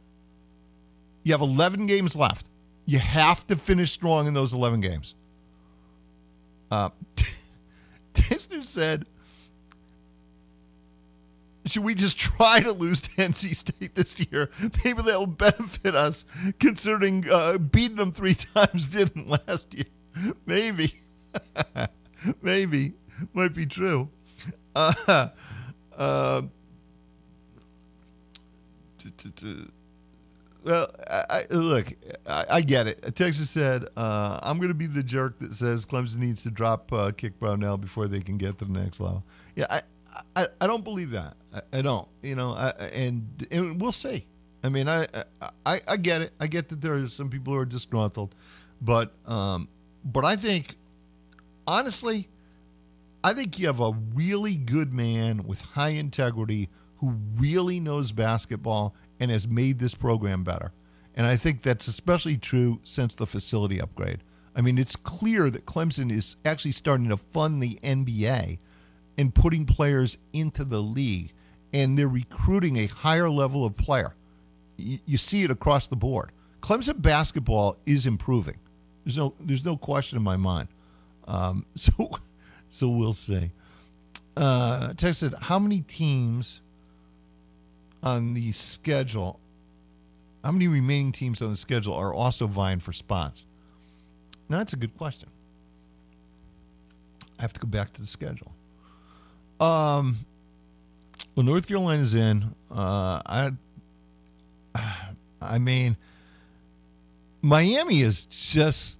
[1.24, 2.50] You have 11 games left.
[2.86, 5.16] You have to finish strong in those 11 games.
[6.70, 6.90] Uh,
[8.14, 9.06] Tisner said,
[11.70, 14.50] should we just try to lose to NC State this year?
[14.84, 16.26] Maybe that will benefit us,
[16.60, 19.86] considering uh, beating them three times didn't last year.
[20.46, 20.94] Maybe,
[22.42, 22.94] maybe
[23.34, 24.10] might be true.
[24.76, 24.94] Uh,
[25.98, 26.42] uh,
[30.64, 31.94] well, I, I, look,
[32.28, 33.16] I, I get it.
[33.16, 36.92] Texas said, uh, "I'm going to be the jerk that says Clemson needs to drop
[36.92, 39.24] uh, Kick Brownell before they can get to the next level."
[39.56, 39.80] Yeah,
[40.36, 41.36] I, I, don't believe that.
[41.54, 42.08] I, I don't.
[42.22, 44.26] You know, I, and and we'll see.
[44.64, 45.06] I mean, I,
[45.66, 46.34] I I get it.
[46.40, 48.36] I get that there are some people who are disgruntled,
[48.82, 49.68] but um,
[50.04, 50.76] but I think,
[51.66, 52.28] honestly,
[53.24, 58.96] I think you have a really good man with high integrity who really knows basketball
[59.20, 60.72] and has made this program better.
[61.16, 64.20] And I think that's especially true since the facility upgrade.
[64.56, 68.60] I mean, it's clear that Clemson is actually starting to fund the NBA
[69.18, 71.34] and putting players into the league,
[71.74, 74.16] and they're recruiting a higher level of player.
[74.78, 76.32] You, you see it across the board.
[76.62, 78.58] Clemson basketball is improving.
[79.06, 80.68] There's no, there's no question in my mind.
[81.28, 82.12] Um, so,
[82.70, 83.52] so we'll see.
[84.36, 86.62] Uh, texted, how many teams
[88.04, 89.40] on the schedule?
[90.44, 93.46] How many remaining teams on the schedule are also vying for spots?
[94.50, 95.30] Now, that's a good question.
[97.38, 98.54] I have to go back to the schedule.
[99.60, 100.18] Um,
[101.36, 102.54] well, North Carolina's in.
[102.72, 103.52] Uh, I,
[105.42, 105.98] I mean,
[107.42, 108.98] Miami is just,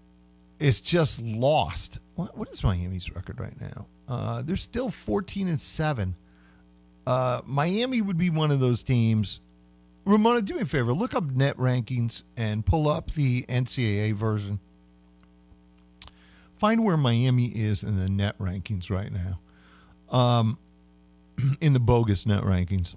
[0.60, 2.00] it's just lost.
[2.16, 3.86] What, what is Miami's record right now?
[4.08, 6.16] Uh, they're still fourteen and seven.
[7.06, 9.42] Uh, Miami would be one of those teams.
[10.06, 10.94] Ramona, do me a favor.
[10.94, 14.60] Look up net rankings and pull up the NCAA version.
[16.56, 19.40] Find where Miami is in the net rankings right now
[20.10, 20.58] um,
[21.62, 22.96] in the bogus net rankings.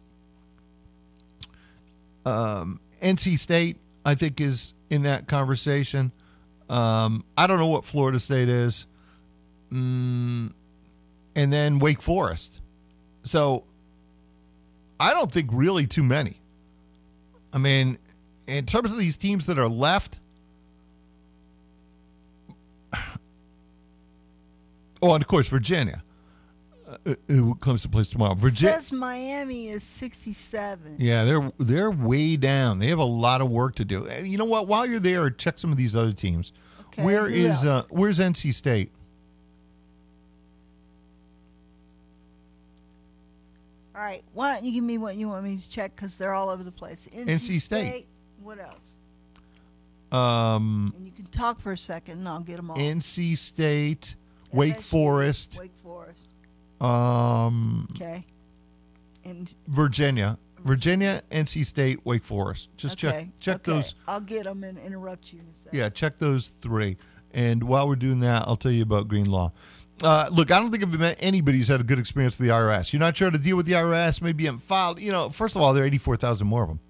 [2.24, 6.12] Um, NC State, I think, is in that conversation.
[6.68, 8.86] Um, I don't know what Florida State is.
[9.72, 10.52] Mm,
[11.34, 12.60] and then Wake Forest.
[13.22, 13.64] So
[14.98, 16.36] I don't think really too many.
[17.52, 17.98] I mean,
[18.46, 20.18] in terms of these teams that are left,
[25.02, 26.02] oh, and of course, Virginia
[27.28, 28.34] who comes to place tomorrow.
[28.34, 30.96] Virginia says Miami is 67.
[30.98, 32.78] Yeah, they're they're way down.
[32.78, 34.08] They have a lot of work to do.
[34.08, 34.66] Uh, You know what?
[34.66, 36.52] While you're there, check some of these other teams.
[36.88, 38.90] Okay, Where is uh, where's NC State?
[43.94, 45.94] All right, why don't you give me what you want me to check?
[45.94, 47.08] Because they're all over the place.
[47.14, 48.06] NC, NC State.
[48.42, 48.94] What else?
[50.10, 52.76] Um, And you can talk for a second, and I'll get them all.
[52.76, 54.14] NC State,
[54.52, 56.22] Wake Forest, Wake Forest.
[56.80, 58.24] Um, Okay.
[59.24, 62.68] And Virginia, Virginia, NC State, Wake Forest.
[62.76, 63.72] Just okay, check check okay.
[63.72, 63.94] those.
[64.08, 65.78] I'll get them and interrupt you in a second.
[65.78, 66.96] Yeah, check those three.
[67.32, 69.52] And while we're doing that, I'll tell you about Greene Law.
[70.02, 72.54] Uh, look, I don't think I've met anybody who's had a good experience with the
[72.54, 72.92] IRS.
[72.92, 74.22] You're not sure to deal with the IRS.
[74.22, 74.98] Maybe you haven't filed.
[74.98, 76.80] You know, first of all, there are 84,000 more of them.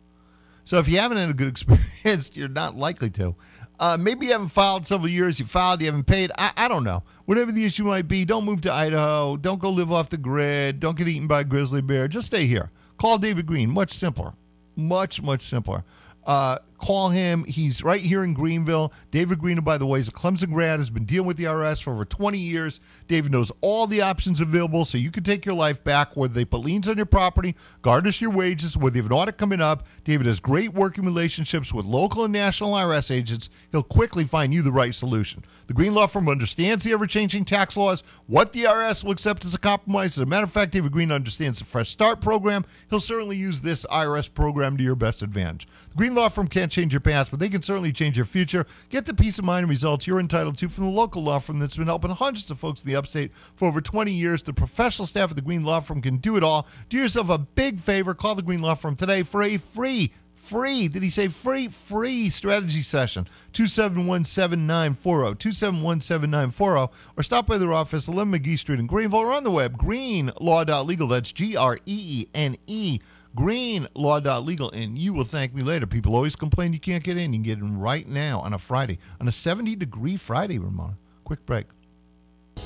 [0.64, 3.34] So if you haven't had a good experience, you're not likely to.
[3.80, 5.40] Uh, maybe you haven't filed several years.
[5.40, 6.30] You filed, you haven't paid.
[6.36, 7.02] I, I don't know.
[7.24, 9.38] Whatever the issue might be, don't move to Idaho.
[9.38, 10.80] Don't go live off the grid.
[10.80, 12.06] Don't get eaten by a grizzly bear.
[12.06, 12.70] Just stay here.
[12.98, 13.70] Call David Greene.
[13.70, 14.34] Much simpler.
[14.76, 15.82] Much, much simpler.
[16.26, 17.44] Uh, call him.
[17.44, 18.92] He's right here in Greenville.
[19.10, 21.82] David Greene, by the way, is a Clemson grad, has been dealing with the IRS
[21.82, 22.80] for over 20 years.
[23.06, 26.44] David knows all the options available so you can take your life back, whether they
[26.44, 29.86] put liens on your property, garnish your wages, whether you have an audit coming up.
[30.04, 33.50] David has great working relationships with local and national IRS agents.
[33.70, 35.44] He'll quickly find you the right solution.
[35.66, 39.44] The Greene Law Firm understands the ever changing tax laws, what the IRS will accept
[39.44, 40.18] as a compromise.
[40.18, 42.64] As a matter of fact, David Greene understands the Fresh Start program.
[42.88, 45.68] He'll certainly use this IRS program to your best advantage.
[45.90, 48.66] The Greene Law Firm can't change your past, but they can certainly change your future.
[48.88, 51.58] Get the peace of mind and results you're entitled to from the local law firm
[51.58, 54.42] that's been helping hundreds of folks in the upstate for over 20 years.
[54.42, 56.66] The professional staff at the Greene Law Firm can do it all.
[56.88, 58.14] Do yourself a big favor.
[58.14, 60.88] Call the Greene Law Firm today for a free free.
[60.88, 61.68] Did he say free?
[61.68, 63.24] Free strategy session.
[63.52, 65.36] 271 7940.
[65.36, 66.92] 271 7940.
[67.16, 71.08] Or stop by their office, 11 McGee Street in Greenville, or on the web, greenelaw.legal.
[71.08, 72.98] That's G R E E N E.
[73.36, 74.70] Greenelaw.legal.
[74.70, 75.86] And you will thank me later.
[75.86, 77.32] People always complain you can't get in.
[77.32, 80.96] You can get in right now on a Friday, on a 70 degree Friday, Ramona.
[81.24, 81.66] Quick break.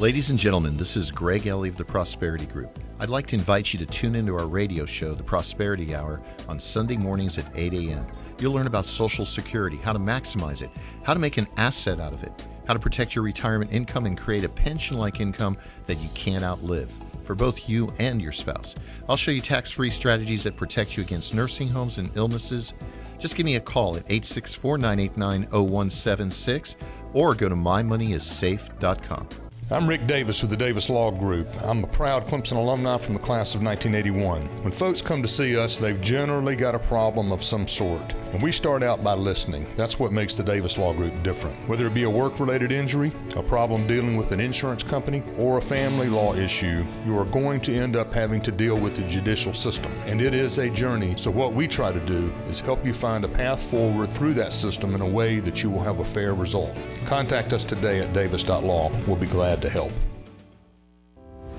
[0.00, 2.80] Ladies and gentlemen, this is Greg Ellie of the Prosperity Group.
[2.98, 6.58] I'd like to invite you to tune into our radio show, The Prosperity Hour, on
[6.58, 8.04] Sunday mornings at 8 a.m.
[8.40, 10.70] You'll learn about Social Security, how to maximize it,
[11.04, 12.32] how to make an asset out of it,
[12.66, 15.56] how to protect your retirement income and create a pension like income
[15.86, 16.92] that you can't outlive
[17.24, 18.74] for both you and your spouse.
[19.08, 22.74] I'll show you tax free strategies that protect you against nursing homes and illnesses.
[23.18, 26.76] Just give me a call at 864 989 0176
[27.12, 29.43] or go to mymoneyissafe.com.
[29.70, 31.48] I'm Rick Davis with the Davis Law Group.
[31.62, 34.62] I'm a proud Clemson alumni from the class of 1981.
[34.62, 38.14] When folks come to see us, they've generally got a problem of some sort.
[38.34, 39.66] And we start out by listening.
[39.74, 41.56] That's what makes the Davis Law Group different.
[41.66, 45.56] Whether it be a work related injury, a problem dealing with an insurance company, or
[45.56, 49.02] a family law issue, you are going to end up having to deal with the
[49.04, 49.92] judicial system.
[50.04, 51.14] And it is a journey.
[51.16, 54.52] So, what we try to do is help you find a path forward through that
[54.52, 56.76] system in a way that you will have a fair result.
[57.06, 58.90] Contact us today at davis.law.
[59.06, 60.13] We'll be glad to help.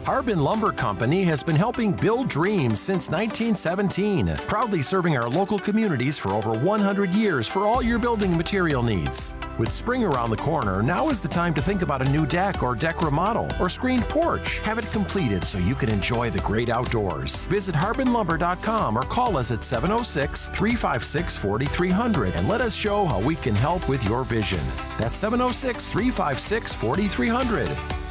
[0.06, 6.20] Harbin Lumber Company has been helping build dreams since 1917, proudly serving our local communities
[6.20, 9.34] for over 100 years for all your building material needs.
[9.58, 12.62] With spring around the corner, now is the time to think about a new deck
[12.62, 14.60] or deck remodel or screened porch.
[14.60, 17.48] Have it completed so you can enjoy the great outdoors.
[17.48, 23.36] Visit harbinlumber.com or call us at 706 356 4300 and let us show how we
[23.36, 24.62] can help with your vision.
[25.00, 28.05] That's 706 356 4300.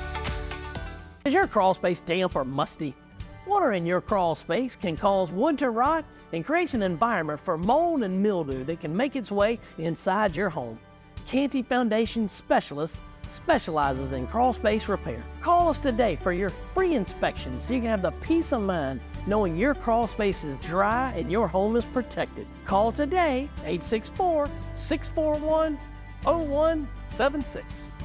[1.25, 2.95] Is your crawl space damp or musty?
[3.47, 6.05] Water in your crawl space can cause wood to rot
[6.35, 10.51] and creates an environment for mold and mildew that can make its way inside your
[10.51, 10.79] home.
[11.27, 12.99] Canty Foundation Specialist
[13.31, 15.25] specializes in crawl space repair.
[15.41, 19.01] Call us today for your free inspection so you can have the peace of mind
[19.27, 22.47] knowing your crawl space is dry and your home is protected.
[22.67, 25.79] Call today 864 641
[26.25, 27.65] 0176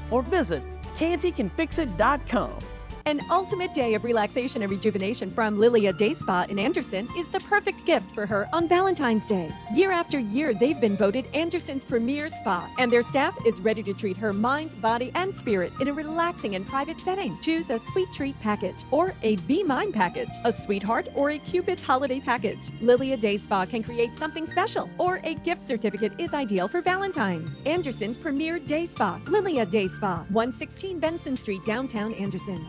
[0.09, 0.63] or visit
[0.97, 2.59] cantycanfixit.com.
[3.05, 7.39] An ultimate day of relaxation and rejuvenation from Lilia Day Spa in Anderson is the
[7.39, 9.51] perfect gift for her on Valentine's Day.
[9.73, 13.93] Year after year, they've been voted Anderson's premier spa, and their staff is ready to
[13.93, 17.39] treat her mind, body, and spirit in a relaxing and private setting.
[17.41, 21.83] Choose a sweet treat package or a Be Mine package, a sweetheart or a Cupid's
[21.83, 22.59] holiday package.
[22.81, 27.61] Lilia Day Spa can create something special, or a gift certificate is ideal for Valentine's.
[27.65, 32.67] Anderson's premier day spa, Lilia Day Spa, 116 Benson Street, downtown Anderson.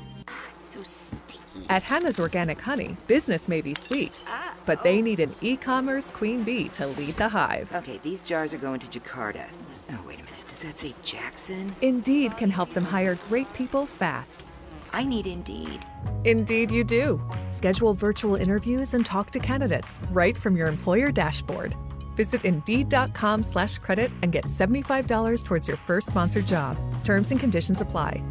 [0.58, 1.40] So sticky.
[1.68, 5.02] At Hannah's Organic Honey, business may be sweet, ah, but they oh.
[5.02, 7.74] need an e commerce queen bee to lead the hive.
[7.74, 9.44] Okay, these jars are going to Jakarta.
[9.90, 10.48] Oh, wait a minute.
[10.48, 11.74] Does that say Jackson?
[11.82, 14.46] Indeed can help them hire great people fast.
[14.92, 15.84] I need Indeed.
[16.24, 17.20] Indeed, you do.
[17.50, 21.74] Schedule virtual interviews and talk to candidates right from your employer dashboard.
[22.16, 26.76] Visit Indeed.com slash credit and get $75 towards your first sponsored job.
[27.04, 28.22] Terms and conditions apply.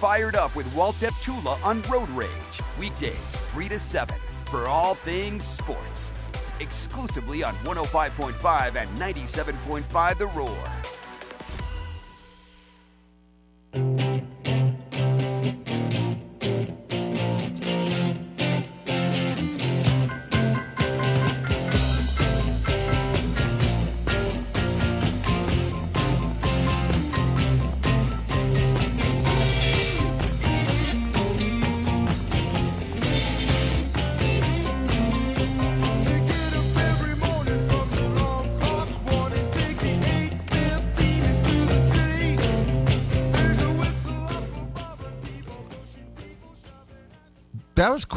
[0.00, 2.30] Fired up with Walt Deptula on Road Rage,
[2.78, 6.10] weekdays 3 to 7, for all things sports.
[6.58, 10.79] Exclusively on 105.5 and 97.5 The Roar.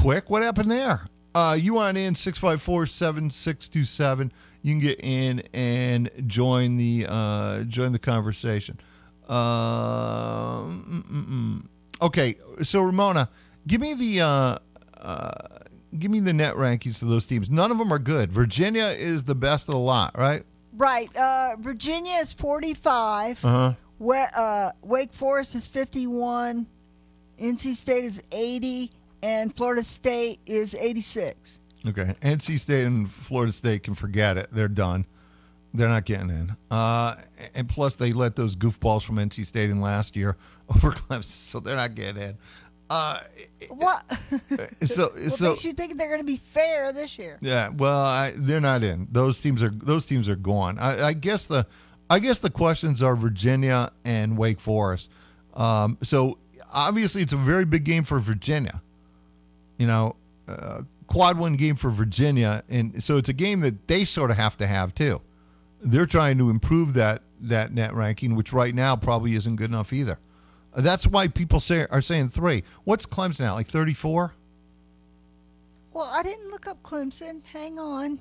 [0.04, 0.30] Quick.
[0.30, 1.08] What happened there?
[1.34, 4.32] Uh, you want in 654 7627.
[4.62, 8.80] You can get in and join the uh, join the conversation.
[9.30, 10.66] Uh,
[12.02, 13.30] okay, so Ramona,
[13.66, 14.58] give me the uh,
[15.02, 15.32] uh,
[15.98, 17.50] give me the net rankings of those teams.
[17.50, 18.32] None of them are good.
[18.32, 20.44] Virginia is the best of the lot, right?
[20.76, 21.16] Right.
[21.16, 23.44] Uh, Virginia is 45.
[23.44, 23.74] Uh huh.
[24.00, 26.68] Wa- uh, Wake Forest is 51.
[27.40, 28.92] NC State is 80.
[29.24, 31.62] And Florida State is 86.
[31.88, 32.14] Okay.
[32.22, 34.50] NC State and Florida State can forget it.
[34.52, 35.06] They're done.
[35.74, 36.56] They're not getting in.
[36.70, 37.16] Uh,
[37.56, 40.38] and plus, they let those goofballs from NC State in last year
[40.70, 42.38] over Clemson, so they're not getting in.
[42.90, 43.20] Uh,
[43.70, 44.04] What?
[44.84, 47.40] so, what so makes you think they're going to be fair this year?
[47.42, 47.70] yeah.
[47.70, 49.08] Well, I, they're not in.
[49.10, 50.78] Those teams are those teams are gone.
[50.78, 51.66] I, I guess the
[52.10, 55.10] I guess the questions are Virginia and Wake Forest.
[55.56, 56.38] Um, so
[56.72, 58.82] obviously, it's a very big game for Virginia.
[59.78, 60.16] You know,
[60.48, 64.38] uh, quad one game for Virginia, and so it's a game that they sort of
[64.38, 65.22] have to have too.
[65.82, 69.92] They're trying to improve that that net ranking, which right now probably isn't good enough
[69.92, 70.18] either.
[70.76, 72.64] That's why people say are saying three.
[72.84, 73.54] What's Clemson now?
[73.56, 74.34] Like thirty four?
[75.94, 77.42] Well, I didn't look up Clemson.
[77.52, 78.20] Hang on.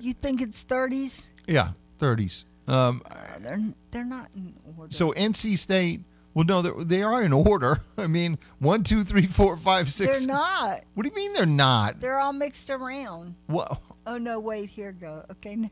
[0.00, 1.30] You think it's 30s?
[1.46, 1.68] Yeah,
[1.98, 2.44] thirties.
[2.68, 4.94] Um, Uh, they're they're not in order.
[4.94, 6.02] so NC State.
[6.34, 7.80] Well, no, they're- in order.
[7.98, 10.18] I mean, one, two, three, four, five, six.
[10.18, 10.80] They're not.
[10.94, 12.00] What do you mean they're not?
[12.00, 13.34] They're all mixed around.
[13.46, 13.80] What?
[14.06, 14.38] Oh no!
[14.40, 15.24] Wait, here go.
[15.30, 15.52] Okay.
[15.52, 15.70] n-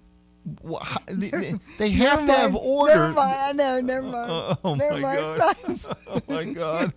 [0.63, 0.87] What?
[1.07, 2.95] They, they- they have to have order.
[2.95, 3.37] Never mind.
[3.39, 3.81] I know.
[3.81, 4.31] Never mind.
[4.31, 5.39] Oh, oh, oh never my mind.
[5.39, 5.57] God.
[5.69, 6.93] It's not, Oh my God.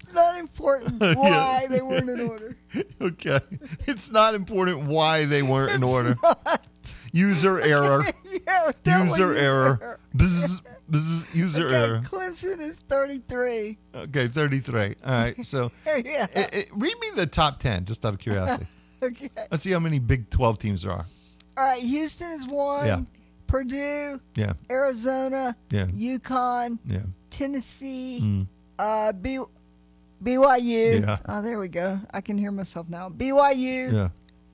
[0.00, 1.14] it's not important Yeah.
[1.14, 2.56] why they weren't in order.
[3.00, 3.38] Okay.
[3.86, 6.16] It's not important why they weren't in order.
[6.22, 6.66] not.
[7.12, 8.02] User error.
[8.84, 9.78] yeah, User error.
[9.80, 10.00] error.
[10.16, 12.00] Bzz, bzz, user Okay, error.
[12.04, 13.78] Clemson is 33.
[13.94, 14.80] Okay, 33.
[15.04, 15.46] All right.
[15.46, 16.26] So yeah.
[16.34, 18.66] eh, eh, read me the top 10 just out of curiosity.
[19.02, 19.28] Okay.
[19.50, 21.04] Let's see how many Big 12 teams there are.
[21.58, 21.82] All right.
[21.82, 22.86] Houston is one.
[22.86, 23.00] Yeah.
[23.46, 24.54] Purdue, Yeah.
[24.70, 25.86] Arizona, Yeah.
[25.86, 27.00] UConn, Yeah.
[27.28, 28.46] Tennessee, Mm.
[28.78, 29.40] uh, B,
[30.22, 31.00] BYU.
[31.02, 31.18] Yeah.
[31.28, 32.00] Oh, there we go.
[32.14, 33.10] I can hear myself now.
[33.10, 34.08] BYU, Yeah.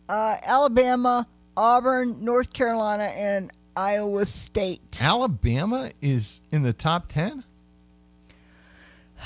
[0.09, 4.99] uh, Alabama, Auburn, North Carolina, and Iowa State.
[5.01, 7.45] Alabama is in the top 10?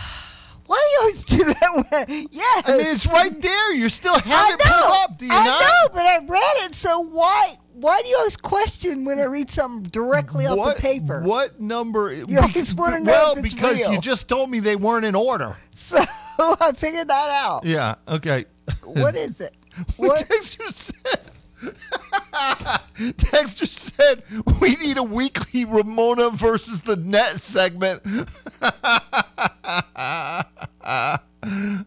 [0.66, 1.84] Why do you always do that?
[2.08, 2.68] When, yes.
[2.68, 3.74] I mean, it's right there.
[3.74, 5.02] You still have I it know.
[5.04, 5.60] up, do you I not?
[5.60, 6.74] know, but I read it.
[6.74, 7.58] So why?
[7.74, 11.20] Why do you always question when I read something directly off what, the paper?
[11.22, 12.12] What number?
[12.12, 13.92] You always wanna know Well, because real.
[13.92, 15.56] you just told me they weren't in order.
[15.72, 15.98] So
[16.38, 17.66] I figured that out.
[17.66, 17.96] Yeah.
[18.06, 18.44] Okay.
[18.84, 19.54] What is it?
[19.96, 21.20] What What?
[23.16, 24.22] Dexter said?
[24.60, 28.02] We need a weekly Ramona versus the net segment.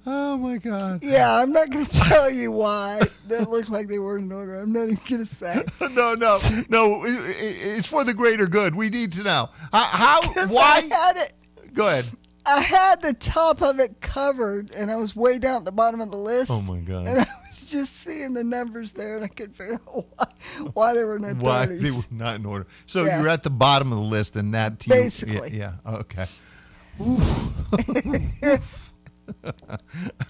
[0.06, 1.00] oh my god.
[1.04, 4.60] Yeah, I'm not going to tell you why that looked like they were in order.
[4.60, 5.64] I'm not even to say.
[5.82, 6.38] No, no,
[6.70, 7.04] no.
[7.06, 8.76] it- it- It's for the greater good.
[8.76, 10.22] We need to know how.
[10.22, 10.88] how why?
[10.92, 11.34] I had it.
[11.74, 12.06] Go ahead.
[12.46, 16.00] I had the top of it covered, and I was way down at the bottom
[16.00, 16.50] of the list.
[16.52, 17.26] Oh my god.
[17.58, 20.26] And I was just seeing the numbers there, and I could figure out why,
[20.74, 21.80] why they were the why 30s.
[21.82, 22.68] they were not in order.
[22.86, 23.20] So Yeah.
[23.20, 25.58] you're at the bottom of the list, and that you- Basically.
[25.58, 26.26] yeah, yeah, okay.
[29.46, 29.50] All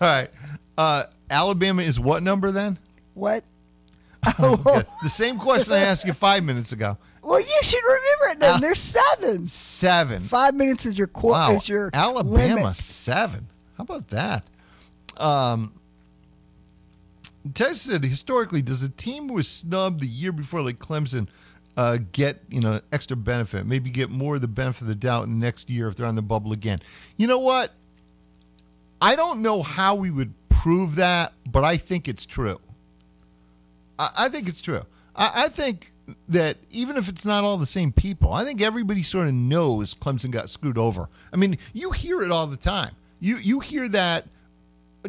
[0.02, 0.30] right.
[0.78, 2.78] Uh, Alabama is what number then?
[3.14, 3.44] What?
[4.40, 4.82] Okay.
[5.04, 6.98] The same question I asked you five minutes ago.
[7.24, 8.40] Well, you should remember it.
[8.42, 9.48] Then Al- there's seven.
[9.48, 10.22] Seven.
[10.22, 11.52] Five minutes is your qu- Wow.
[11.56, 12.76] is your Alabama limit.
[12.76, 13.48] seven.
[13.78, 14.44] How about that?
[15.16, 15.72] Um,
[17.54, 21.28] Ted said historically, does a team who was snubbed the year before, like Clemson,
[21.76, 23.66] uh, get you know extra benefit?
[23.66, 26.22] Maybe get more of the benefit of the doubt next year if they're on the
[26.22, 26.80] bubble again.
[27.18, 27.74] You know what?
[29.02, 32.60] I don't know how we would prove that, but I think it's true.
[34.00, 34.82] I, I think it's true.
[35.16, 35.92] I, I think
[36.30, 39.94] that even if it's not all the same people, I think everybody sort of knows
[39.94, 41.10] Clemson got screwed over.
[41.34, 42.96] I mean, you hear it all the time.
[43.20, 44.28] You you hear that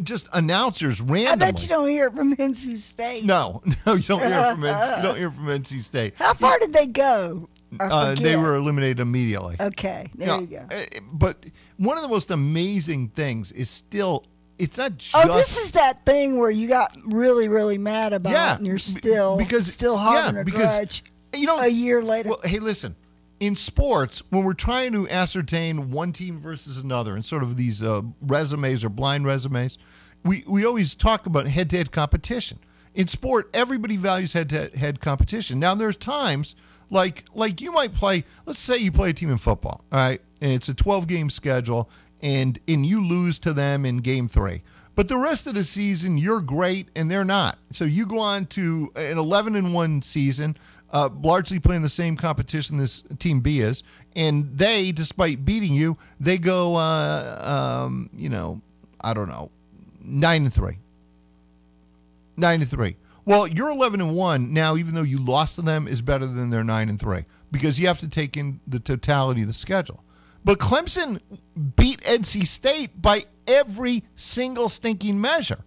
[0.02, 1.26] just announcers randomly.
[1.28, 3.24] I bet you don't hear it from NC State.
[3.24, 6.14] No, no, you don't hear from NC, you don't hear from NC State.
[6.16, 7.48] How far did they go?
[7.80, 9.56] Uh, they were eliminated immediately.
[9.60, 10.66] Okay, there Yeah, you go.
[10.70, 11.44] uh, But
[11.76, 14.24] one of the most amazing things is still
[14.58, 18.32] it's not just Oh, this is that thing where you got really, really mad about
[18.32, 21.04] Yeah, it, and you're still because- still harboring yeah, a because, grudge.
[21.36, 22.30] You know, a year later.
[22.30, 22.96] Well, hey, listen.
[23.40, 27.82] In sports, when we're trying to ascertain one team versus another, and sort of these
[27.82, 29.78] uh, resumes or blind resumes,
[30.24, 32.58] we we always talk about head-to-head competition.
[32.94, 35.60] In sport, everybody values head-to-head competition.
[35.60, 36.56] Now, there's times
[36.90, 38.24] like like you might play.
[38.44, 41.30] Let's say you play a team in football, all right, and it's a 12 game
[41.30, 41.88] schedule,
[42.20, 44.62] and and you lose to them in game three.
[44.98, 47.56] But the rest of the season, you're great and they're not.
[47.70, 50.56] So you go on to an 11 and 1 season,
[50.92, 53.82] uh, largely playing the same competition this team B is.
[54.16, 58.60] And they, despite beating you, they go, uh, um, you know,
[59.00, 59.50] I don't know,
[60.02, 60.78] 9 and 3.
[62.36, 62.96] 9 and 3.
[63.24, 66.50] Well, your 11 and 1 now, even though you lost to them, is better than
[66.50, 70.02] their 9 and 3 because you have to take in the totality of the schedule.
[70.44, 71.20] But Clemson
[71.76, 75.64] beat NC State by every single stinking measure.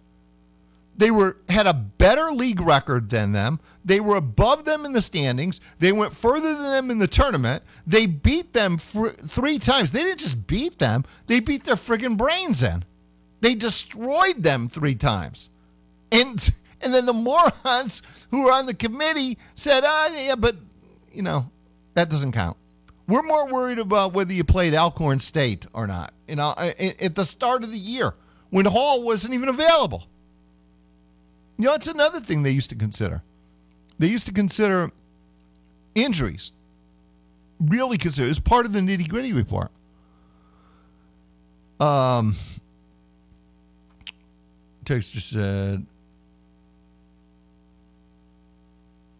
[0.96, 3.60] They were had a better league record than them.
[3.84, 5.60] They were above them in the standings.
[5.78, 7.62] They went further than them in the tournament.
[7.86, 9.90] They beat them fr- three times.
[9.90, 12.84] They didn't just beat them; they beat their friggin' brains in.
[13.40, 15.48] They destroyed them three times,
[16.12, 20.56] and and then the morons who were on the committee said, "Ah, yeah, but
[21.12, 21.50] you know
[21.94, 22.56] that doesn't count."
[23.08, 26.14] We're more worried about whether you played Alcorn State or not.
[26.28, 28.14] You know, at the start of the year
[28.50, 30.06] when Hall wasn't even available.
[31.58, 33.22] You know, it's another thing they used to consider.
[34.02, 34.90] They used to consider
[35.94, 36.50] injuries.
[37.60, 39.70] Really consider as part of the nitty gritty report.
[41.78, 42.34] Um,
[44.84, 45.86] text just said.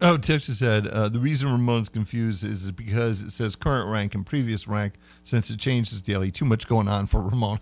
[0.01, 4.25] Oh, Texas said uh, the reason Ramon's confused is because it says current rank and
[4.25, 6.29] previous rank since it changes daily.
[6.29, 7.61] Too much going on for Ramon.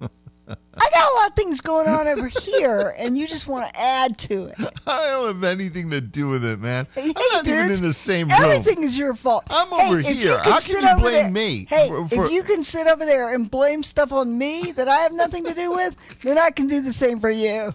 [0.50, 3.80] I got a lot of things going on over here, and you just want to
[3.80, 4.54] add to it.
[4.86, 6.86] I don't have anything to do with it, man.
[6.94, 8.38] Hey, I'm not even in the same room.
[8.42, 9.44] Everything is your fault.
[9.50, 10.38] I'm over here.
[10.38, 11.66] How can you blame there- me?
[11.68, 14.88] Hey, for- for- if you can sit over there and blame stuff on me that
[14.88, 17.74] I have nothing to do with, then I can do the same for you.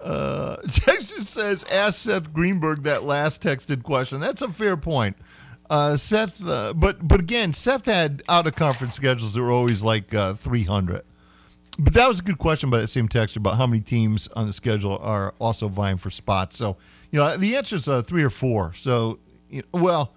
[0.00, 4.20] Uh, Texas says, ask Seth Greenberg that last texted question.
[4.20, 5.16] That's a fair point.
[5.70, 9.82] Uh, Seth, uh, but but again, Seth had out of conference schedules that were always
[9.82, 11.02] like uh, 300.
[11.78, 14.46] But that was a good question by that same texter about how many teams on
[14.46, 16.56] the schedule are also vying for spots.
[16.56, 16.76] So,
[17.10, 18.72] you know, the answer is uh, three or four.
[18.74, 19.18] So,
[19.50, 20.14] you know, well,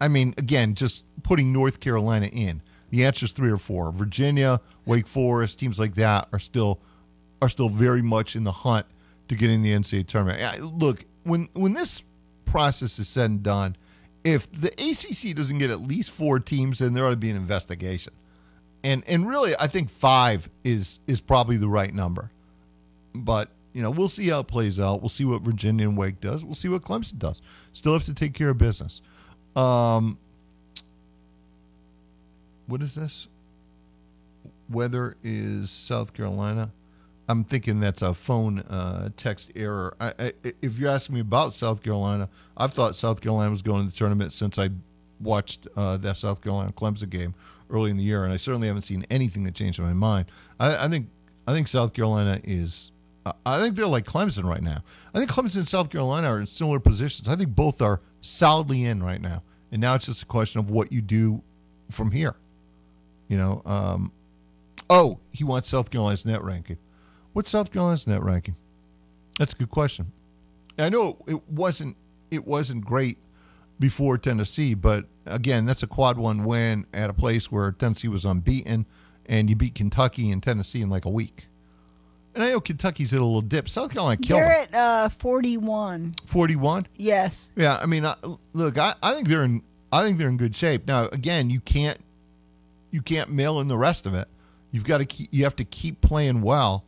[0.00, 3.90] I mean, again, just putting North Carolina in, the answer is three or four.
[3.90, 6.78] Virginia, Wake Forest, teams like that are still
[7.42, 8.86] are still very much in the hunt
[9.28, 10.78] to get in the NCAA tournament.
[10.78, 12.02] Look, when when this
[12.44, 13.76] process is said and done,
[14.24, 17.36] if the ACC doesn't get at least four teams, then there ought to be an
[17.36, 18.12] investigation.
[18.86, 22.30] And and really, I think five is is probably the right number.
[23.14, 25.02] But you know, we'll see how it plays out.
[25.02, 26.44] We'll see what Virginia and Wake does.
[26.44, 27.42] We'll see what Clemson does.
[27.72, 29.02] Still have to take care of business.
[29.56, 30.18] Um,
[32.68, 33.26] what is this?
[34.70, 36.70] Weather is South Carolina.
[37.28, 39.96] I'm thinking that's a phone uh, text error.
[39.98, 40.32] I, I,
[40.62, 43.96] if you're asking me about South Carolina, I've thought South Carolina was going to the
[43.96, 44.70] tournament since I
[45.20, 47.34] watched uh, that South Carolina Clemson game
[47.70, 50.26] early in the year, and I certainly haven't seen anything that changed my mind.
[50.60, 51.08] I, I think
[51.46, 52.92] I think South Carolina is.
[53.44, 54.84] I- think they're like Clemson right now.
[55.12, 57.28] I think Clemson and South Carolina are in similar positions.
[57.28, 59.42] I think both are solidly in right now,
[59.72, 61.42] and now it's just a question of what you do
[61.90, 62.36] from here.
[63.26, 64.12] You know, um,
[64.88, 66.78] oh, he wants South Carolina's net ranking.
[67.32, 68.54] What's South Carolina's net ranking?
[69.38, 70.12] That's a good question.
[70.78, 71.96] I know it wasn't
[72.30, 73.18] it wasn't great
[73.78, 78.24] before Tennessee, but again, that's a quad one win at a place where Tennessee was
[78.24, 78.86] unbeaten,
[79.26, 81.46] and you beat Kentucky and Tennessee in like a week.
[82.34, 83.68] And I know Kentucky's hit a little dip.
[83.68, 84.74] South Carolina killed They're them.
[84.74, 86.16] at uh, 41.
[86.26, 86.86] Forty-one.
[86.96, 87.50] Yes.
[87.56, 88.14] Yeah, I mean, I,
[88.52, 89.62] look, I, I think they're in.
[89.90, 90.86] I think they're in good shape.
[90.86, 91.98] Now, again, you can't
[92.90, 94.28] you can't mail in the rest of it.
[94.70, 95.28] You've got to keep.
[95.30, 96.84] You have to keep playing well.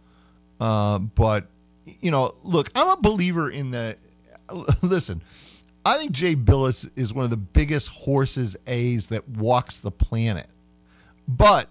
[0.61, 1.47] Uh, but
[1.85, 3.97] you know, look, I'm a believer in the.
[4.83, 5.23] Listen,
[5.85, 10.47] I think Jay Bilas is one of the biggest horses A's that walks the planet.
[11.27, 11.69] But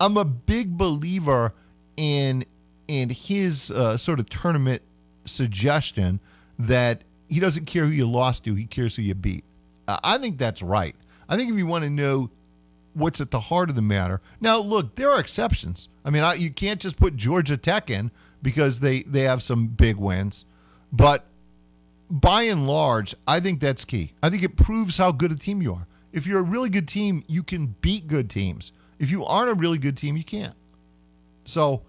[0.00, 1.52] I'm a big believer
[1.96, 2.44] in
[2.88, 4.82] in his uh, sort of tournament
[5.24, 6.20] suggestion
[6.58, 9.44] that he doesn't care who you lost to, he cares who you beat.
[9.88, 10.94] Uh, I think that's right.
[11.28, 12.30] I think if you want to know
[12.92, 14.20] what's at the heart of the matter.
[14.40, 15.88] Now, look, there are exceptions.
[16.04, 18.10] I mean, I, you can't just put Georgia Tech in
[18.42, 20.44] because they they have some big wins,
[20.92, 21.24] but
[22.14, 24.12] by and large, I think that's key.
[24.22, 25.86] I think it proves how good a team you are.
[26.12, 28.72] If you're a really good team, you can beat good teams.
[29.00, 30.54] If you aren't a really good team, you can't.
[31.44, 31.82] So,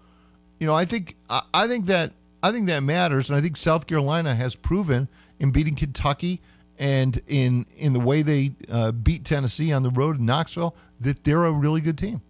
[0.58, 2.12] you know, I think I, I think that
[2.42, 5.08] I think that matters, and I think South Carolina has proven
[5.38, 6.40] in beating Kentucky
[6.76, 11.22] and in in the way they uh, beat Tennessee on the road in Knoxville that
[11.22, 12.20] they're a really good team.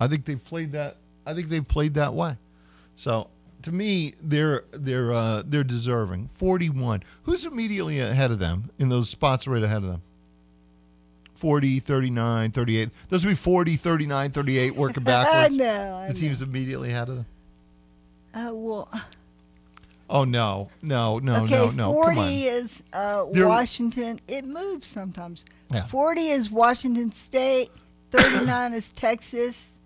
[0.00, 0.96] I think they've played that.
[1.26, 2.38] I think they've played that way.
[2.96, 3.28] So
[3.62, 6.28] to me, they're they're uh, they're deserving.
[6.34, 7.02] Forty one.
[7.24, 10.02] Who's immediately ahead of them in those spots right ahead of them?
[11.34, 12.90] 40, 39, 38.
[13.08, 15.54] Those would be 40, 39, 38 working backwards.
[15.54, 17.26] I know, I the team's immediately ahead of them.
[18.34, 18.88] Uh, well,
[20.10, 21.84] Oh no, no, no, okay, no, no.
[21.86, 22.28] Come 40 on.
[22.30, 24.20] is uh, Washington.
[24.26, 25.44] It moves sometimes.
[25.70, 25.86] Yeah.
[25.86, 27.70] 40 is Washington State.
[28.10, 29.78] 39 is Texas.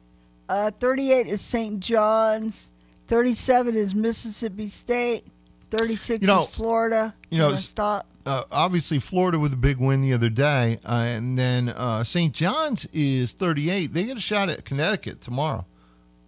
[0.48, 1.78] Uh, 38 is St.
[1.78, 2.70] John's.
[3.09, 5.24] 37 is Mississippi State.
[5.70, 7.14] 36 You know- is Florida.
[7.30, 8.07] you know, stop.
[8.26, 12.32] Uh, obviously, Florida with a big win the other day, uh, and then uh, St.
[12.32, 13.92] John's is 38.
[13.92, 15.66] They get a shot at Connecticut tomorrow.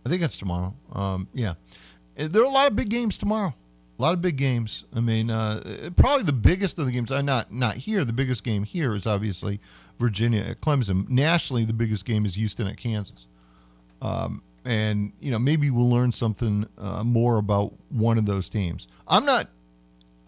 [0.05, 0.75] I think it's tomorrow.
[0.93, 1.55] Um, yeah,
[2.19, 3.55] Uh, there are a lot of big games tomorrow.
[3.99, 4.85] A lot of big games.
[4.95, 7.11] I mean, uh, probably the biggest of the games.
[7.11, 8.05] Uh, not not here.
[8.05, 9.59] The biggest game here is obviously
[9.99, 11.09] Virginia at Clemson.
[11.09, 13.27] Nationally, the biggest game is Houston at Kansas.
[14.03, 18.89] Um, and you know, maybe we'll learn something uh, more about one of those teams.
[19.09, 19.49] I'm not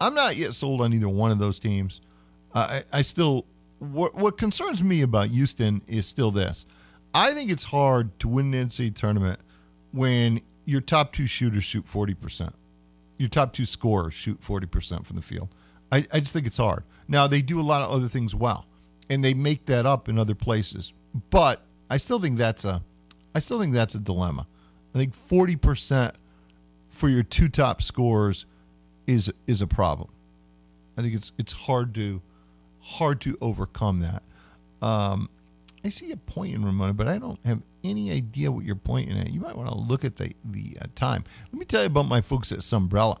[0.01, 2.01] I'm not yet sold on either one of those teams.
[2.53, 3.45] I, I still,
[3.79, 6.65] what, what concerns me about Houston is still this.
[7.13, 9.39] I think it's hard to win an NCAA tournament
[9.91, 12.53] when your top two shooters shoot 40%.
[13.17, 15.49] Your top two scorers shoot 40% from the field.
[15.91, 16.83] I, I just think it's hard.
[17.07, 18.65] Now, they do a lot of other things well,
[19.09, 20.93] and they make that up in other places.
[21.29, 22.83] But I still think that's a,
[23.33, 24.47] I still think that's a dilemma.
[24.93, 26.13] I think 40%
[26.89, 28.45] for your two top scorers
[29.07, 30.09] is is a problem.
[30.97, 32.21] I think it's it's hard to
[32.81, 34.23] hard to overcome that.
[34.81, 35.29] Um,
[35.83, 39.17] I see a point in Ramona, but I don't have any idea what you're pointing
[39.17, 39.31] at.
[39.31, 41.23] You might want to look at the the uh, time.
[41.51, 43.17] Let me tell you about my folks at Sunbrella.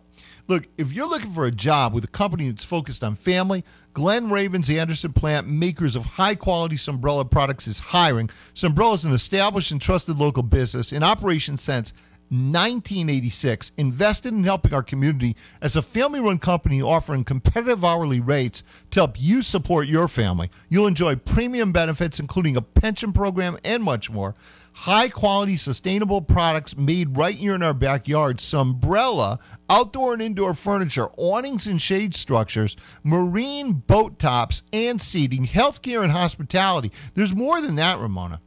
[0.47, 4.29] Look, if you're looking for a job with a company that's focused on family, Glen
[4.29, 8.29] Raven's Anderson plant, makers of high quality Sunbrella products, is hiring.
[8.53, 11.93] Sunbrella is an established and trusted local business in operation since
[12.29, 18.63] 1986, invested in helping our community as a family run company offering competitive hourly rates
[18.91, 20.49] to help you support your family.
[20.69, 24.35] You'll enjoy premium benefits, including a pension program and much more.
[24.73, 28.37] High quality, sustainable products made right here in our backyard.
[28.37, 36.01] Sunbrella, outdoor and indoor furniture, awnings and shade structures, marine boat tops and seating, healthcare
[36.03, 36.91] and hospitality.
[37.13, 38.39] There's more than that, Ramona.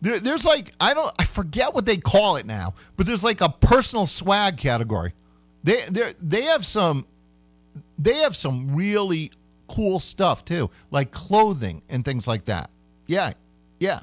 [0.00, 3.40] There, there's like I don't I forget what they call it now, but there's like
[3.40, 5.12] a personal swag category.
[5.64, 7.06] They they they have some
[7.98, 9.32] they have some really
[9.68, 12.70] cool stuff too, like clothing and things like that.
[13.06, 13.32] Yeah,
[13.80, 14.00] yeah.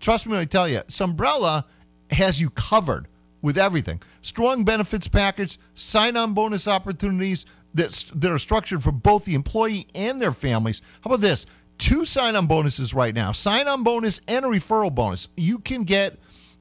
[0.00, 1.64] Trust me when I tell you, Sunbrella
[2.10, 3.08] has you covered
[3.42, 4.00] with everything.
[4.22, 10.20] Strong benefits package, sign-on bonus opportunities that that are structured for both the employee and
[10.20, 10.80] their families.
[11.02, 11.46] How about this?
[11.78, 13.32] Two sign-on bonuses right now.
[13.32, 15.28] Sign-on bonus and a referral bonus.
[15.36, 16.18] You can get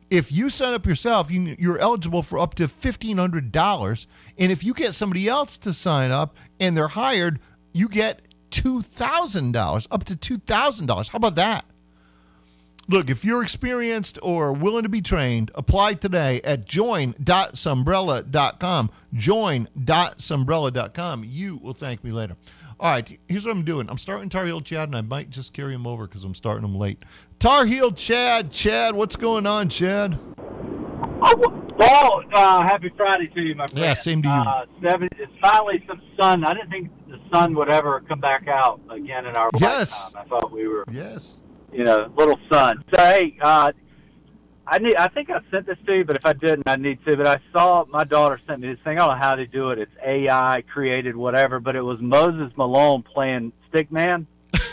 [0.10, 4.06] if you sign up yourself, you, you're eligible for up to fifteen hundred dollars,
[4.38, 7.40] and if you get somebody else to sign up and they're hired,
[7.74, 11.08] you get two thousand dollars, up to two thousand dollars.
[11.08, 11.66] How about that?
[12.90, 18.92] Look, if you're experienced or willing to be trained, apply today at join.sunbrella.com.
[19.14, 21.24] Join.sunbrella.com.
[21.26, 22.36] You will thank me later.
[22.84, 23.90] All right, here's what I'm doing.
[23.90, 26.66] I'm starting Tar Heel Chad, and I might just carry him over because I'm starting
[26.66, 27.02] him late.
[27.40, 30.20] Tar Heel Chad, Chad, what's going on, Chad?
[31.78, 33.86] Well, uh, happy Friday to you, my friend.
[33.86, 34.34] Yeah, same to you.
[34.34, 36.44] Uh, seven, it's finally some sun.
[36.44, 40.12] I didn't think the sun would ever come back out again in our Yes.
[40.14, 40.22] lifetime.
[40.26, 41.40] I thought we were, yes,
[41.72, 42.84] you know, little sun.
[42.94, 43.72] So hey, uh,
[44.66, 44.96] I need.
[44.96, 47.18] I think I sent this to you, but if I didn't, I need to.
[47.18, 48.98] But I saw my daughter sent me this thing.
[48.98, 49.80] I don't know how they do it.
[49.80, 51.60] It's AI created, whatever.
[51.60, 54.26] But it was Moses Malone playing Stickman,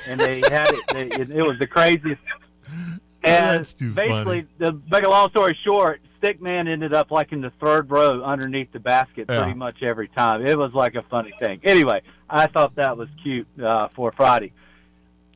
[0.08, 0.84] and they had it.
[0.92, 2.20] They, it, it was the craziest.
[3.22, 7.42] And That's too basically, to make a long story short, Stickman ended up like in
[7.42, 9.42] the third row underneath the basket Yeah.
[9.42, 10.46] pretty much every time.
[10.46, 11.60] It was like a funny thing.
[11.64, 14.52] Anyway, I thought that was cute uh, for Friday.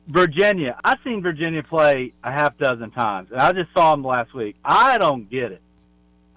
[0.07, 4.33] Virginia, I've seen Virginia play a half dozen times, and I just saw them last
[4.33, 4.55] week.
[4.63, 5.61] I don't get it.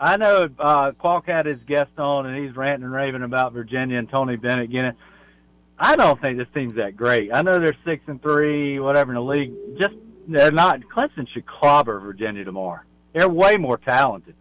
[0.00, 3.98] I know uh, Qualk had his guest on, and he's ranting and raving about Virginia
[3.98, 4.92] and Tony Bennett getting.
[5.78, 7.30] I don't think this team's that great.
[7.32, 9.52] I know they're six and three, whatever in the league.
[9.80, 9.94] Just
[10.26, 10.80] they're not.
[10.80, 12.80] Clemson should clobber Virginia tomorrow.
[13.12, 14.34] They're way more talented.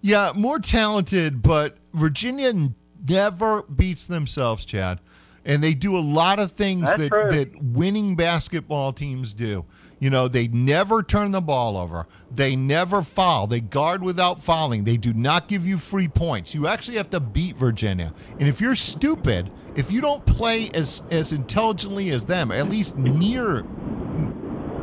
[0.00, 2.52] Yeah, more talented, but Virginia
[3.08, 5.00] never beats themselves, Chad.
[5.44, 7.30] And they do a lot of things That's that, true.
[7.30, 9.64] that winning basketball teams do.
[10.00, 12.06] You know, they never turn the ball over.
[12.32, 13.46] They never foul.
[13.46, 14.84] They guard without fouling.
[14.84, 16.54] They do not give you free points.
[16.54, 18.14] You actually have to beat Virginia.
[18.38, 22.96] And if you're stupid, if you don't play as as intelligently as them, at least
[22.96, 23.60] near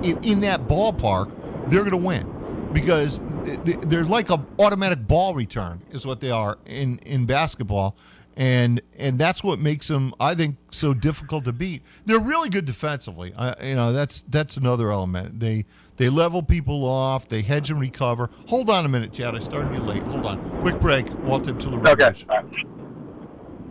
[0.03, 1.31] in, in that ballpark,
[1.69, 2.29] they're going to win
[2.73, 7.25] because th- th- they're like a automatic ball return is what they are in in
[7.25, 7.95] basketball,
[8.37, 11.83] and and that's what makes them, I think, so difficult to beat.
[12.05, 13.33] They're really good defensively.
[13.37, 15.39] I, you know, that's that's another element.
[15.39, 15.65] They
[15.97, 17.27] they level people off.
[17.27, 18.29] They hedge and recover.
[18.47, 19.35] Hold on a minute, Chad.
[19.35, 20.03] I started you late.
[20.03, 20.61] Hold on.
[20.61, 21.13] Quick break.
[21.19, 22.27] Walt Deptula radio show.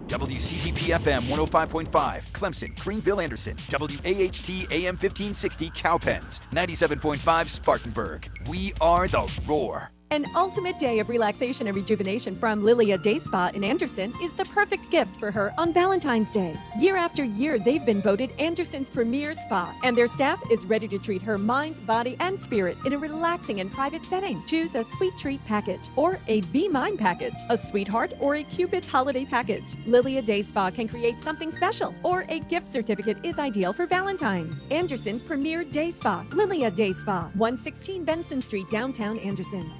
[0.06, 8.28] WCCP FM 105.5, Clemson, Greenville, Anderson, WAHT AM 1560, Cowpens, 97.5, Spartanburg.
[8.46, 9.90] We are the Roar.
[10.14, 14.44] An ultimate day of relaxation and rejuvenation from Lilia Day Spa in Anderson is the
[14.44, 16.54] perfect gift for her on Valentine's Day.
[16.78, 21.00] Year after year, they've been voted Anderson's premier spa, and their staff is ready to
[21.00, 24.40] treat her mind, body, and spirit in a relaxing and private setting.
[24.46, 28.86] Choose a sweet treat package or a Be Mine package, a sweetheart or a Cupid's
[28.86, 29.64] holiday package.
[29.84, 34.68] Lilia Day Spa can create something special, or a gift certificate is ideal for Valentine's.
[34.70, 39.72] Anderson's premier day spa, Lilia Day Spa, 116 Benson Street, downtown Anderson.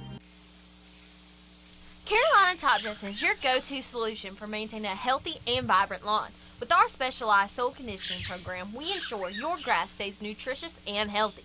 [2.05, 6.29] Carolina Top Dressing is your go-to solution for maintaining a healthy and vibrant lawn.
[6.59, 11.41] With our specialized soil conditioning program, we ensure your grass stays nutritious and healthy.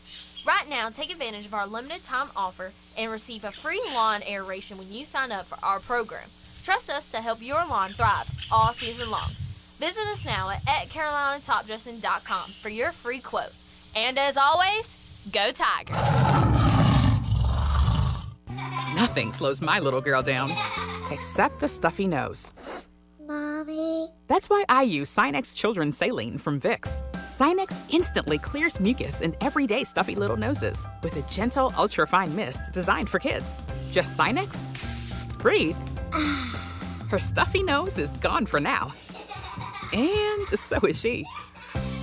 [0.46, 4.76] Right now, take advantage of our limited time offer and receive a free lawn aeration
[4.76, 6.28] when you sign up for our program.
[6.62, 9.30] Trust us to help your lawn thrive all season long.
[9.78, 13.54] Visit us now at, at carolinatopdressing.com for your free quote.
[13.96, 14.94] And as always,
[15.32, 16.99] go Tigers!
[18.95, 20.51] Nothing slows my little girl down,
[21.12, 22.53] except a stuffy nose.
[23.24, 24.09] Mommy.
[24.26, 27.03] That's why I use Sinex Children's Saline from Vicks.
[27.18, 33.09] Sinex instantly clears mucus and everyday stuffy little noses with a gentle, ultra-fine mist designed
[33.09, 33.64] for kids.
[33.93, 35.28] Just Sinex?
[35.38, 35.76] Breathe.
[37.09, 38.93] Her stuffy nose is gone for now.
[39.93, 41.24] And so is she.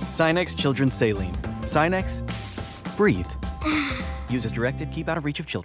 [0.04, 1.34] Sinex Children's Saline.
[1.62, 2.22] Sinex,
[2.96, 3.26] breathe.
[4.30, 5.56] Use as directed, keep out of reach of children.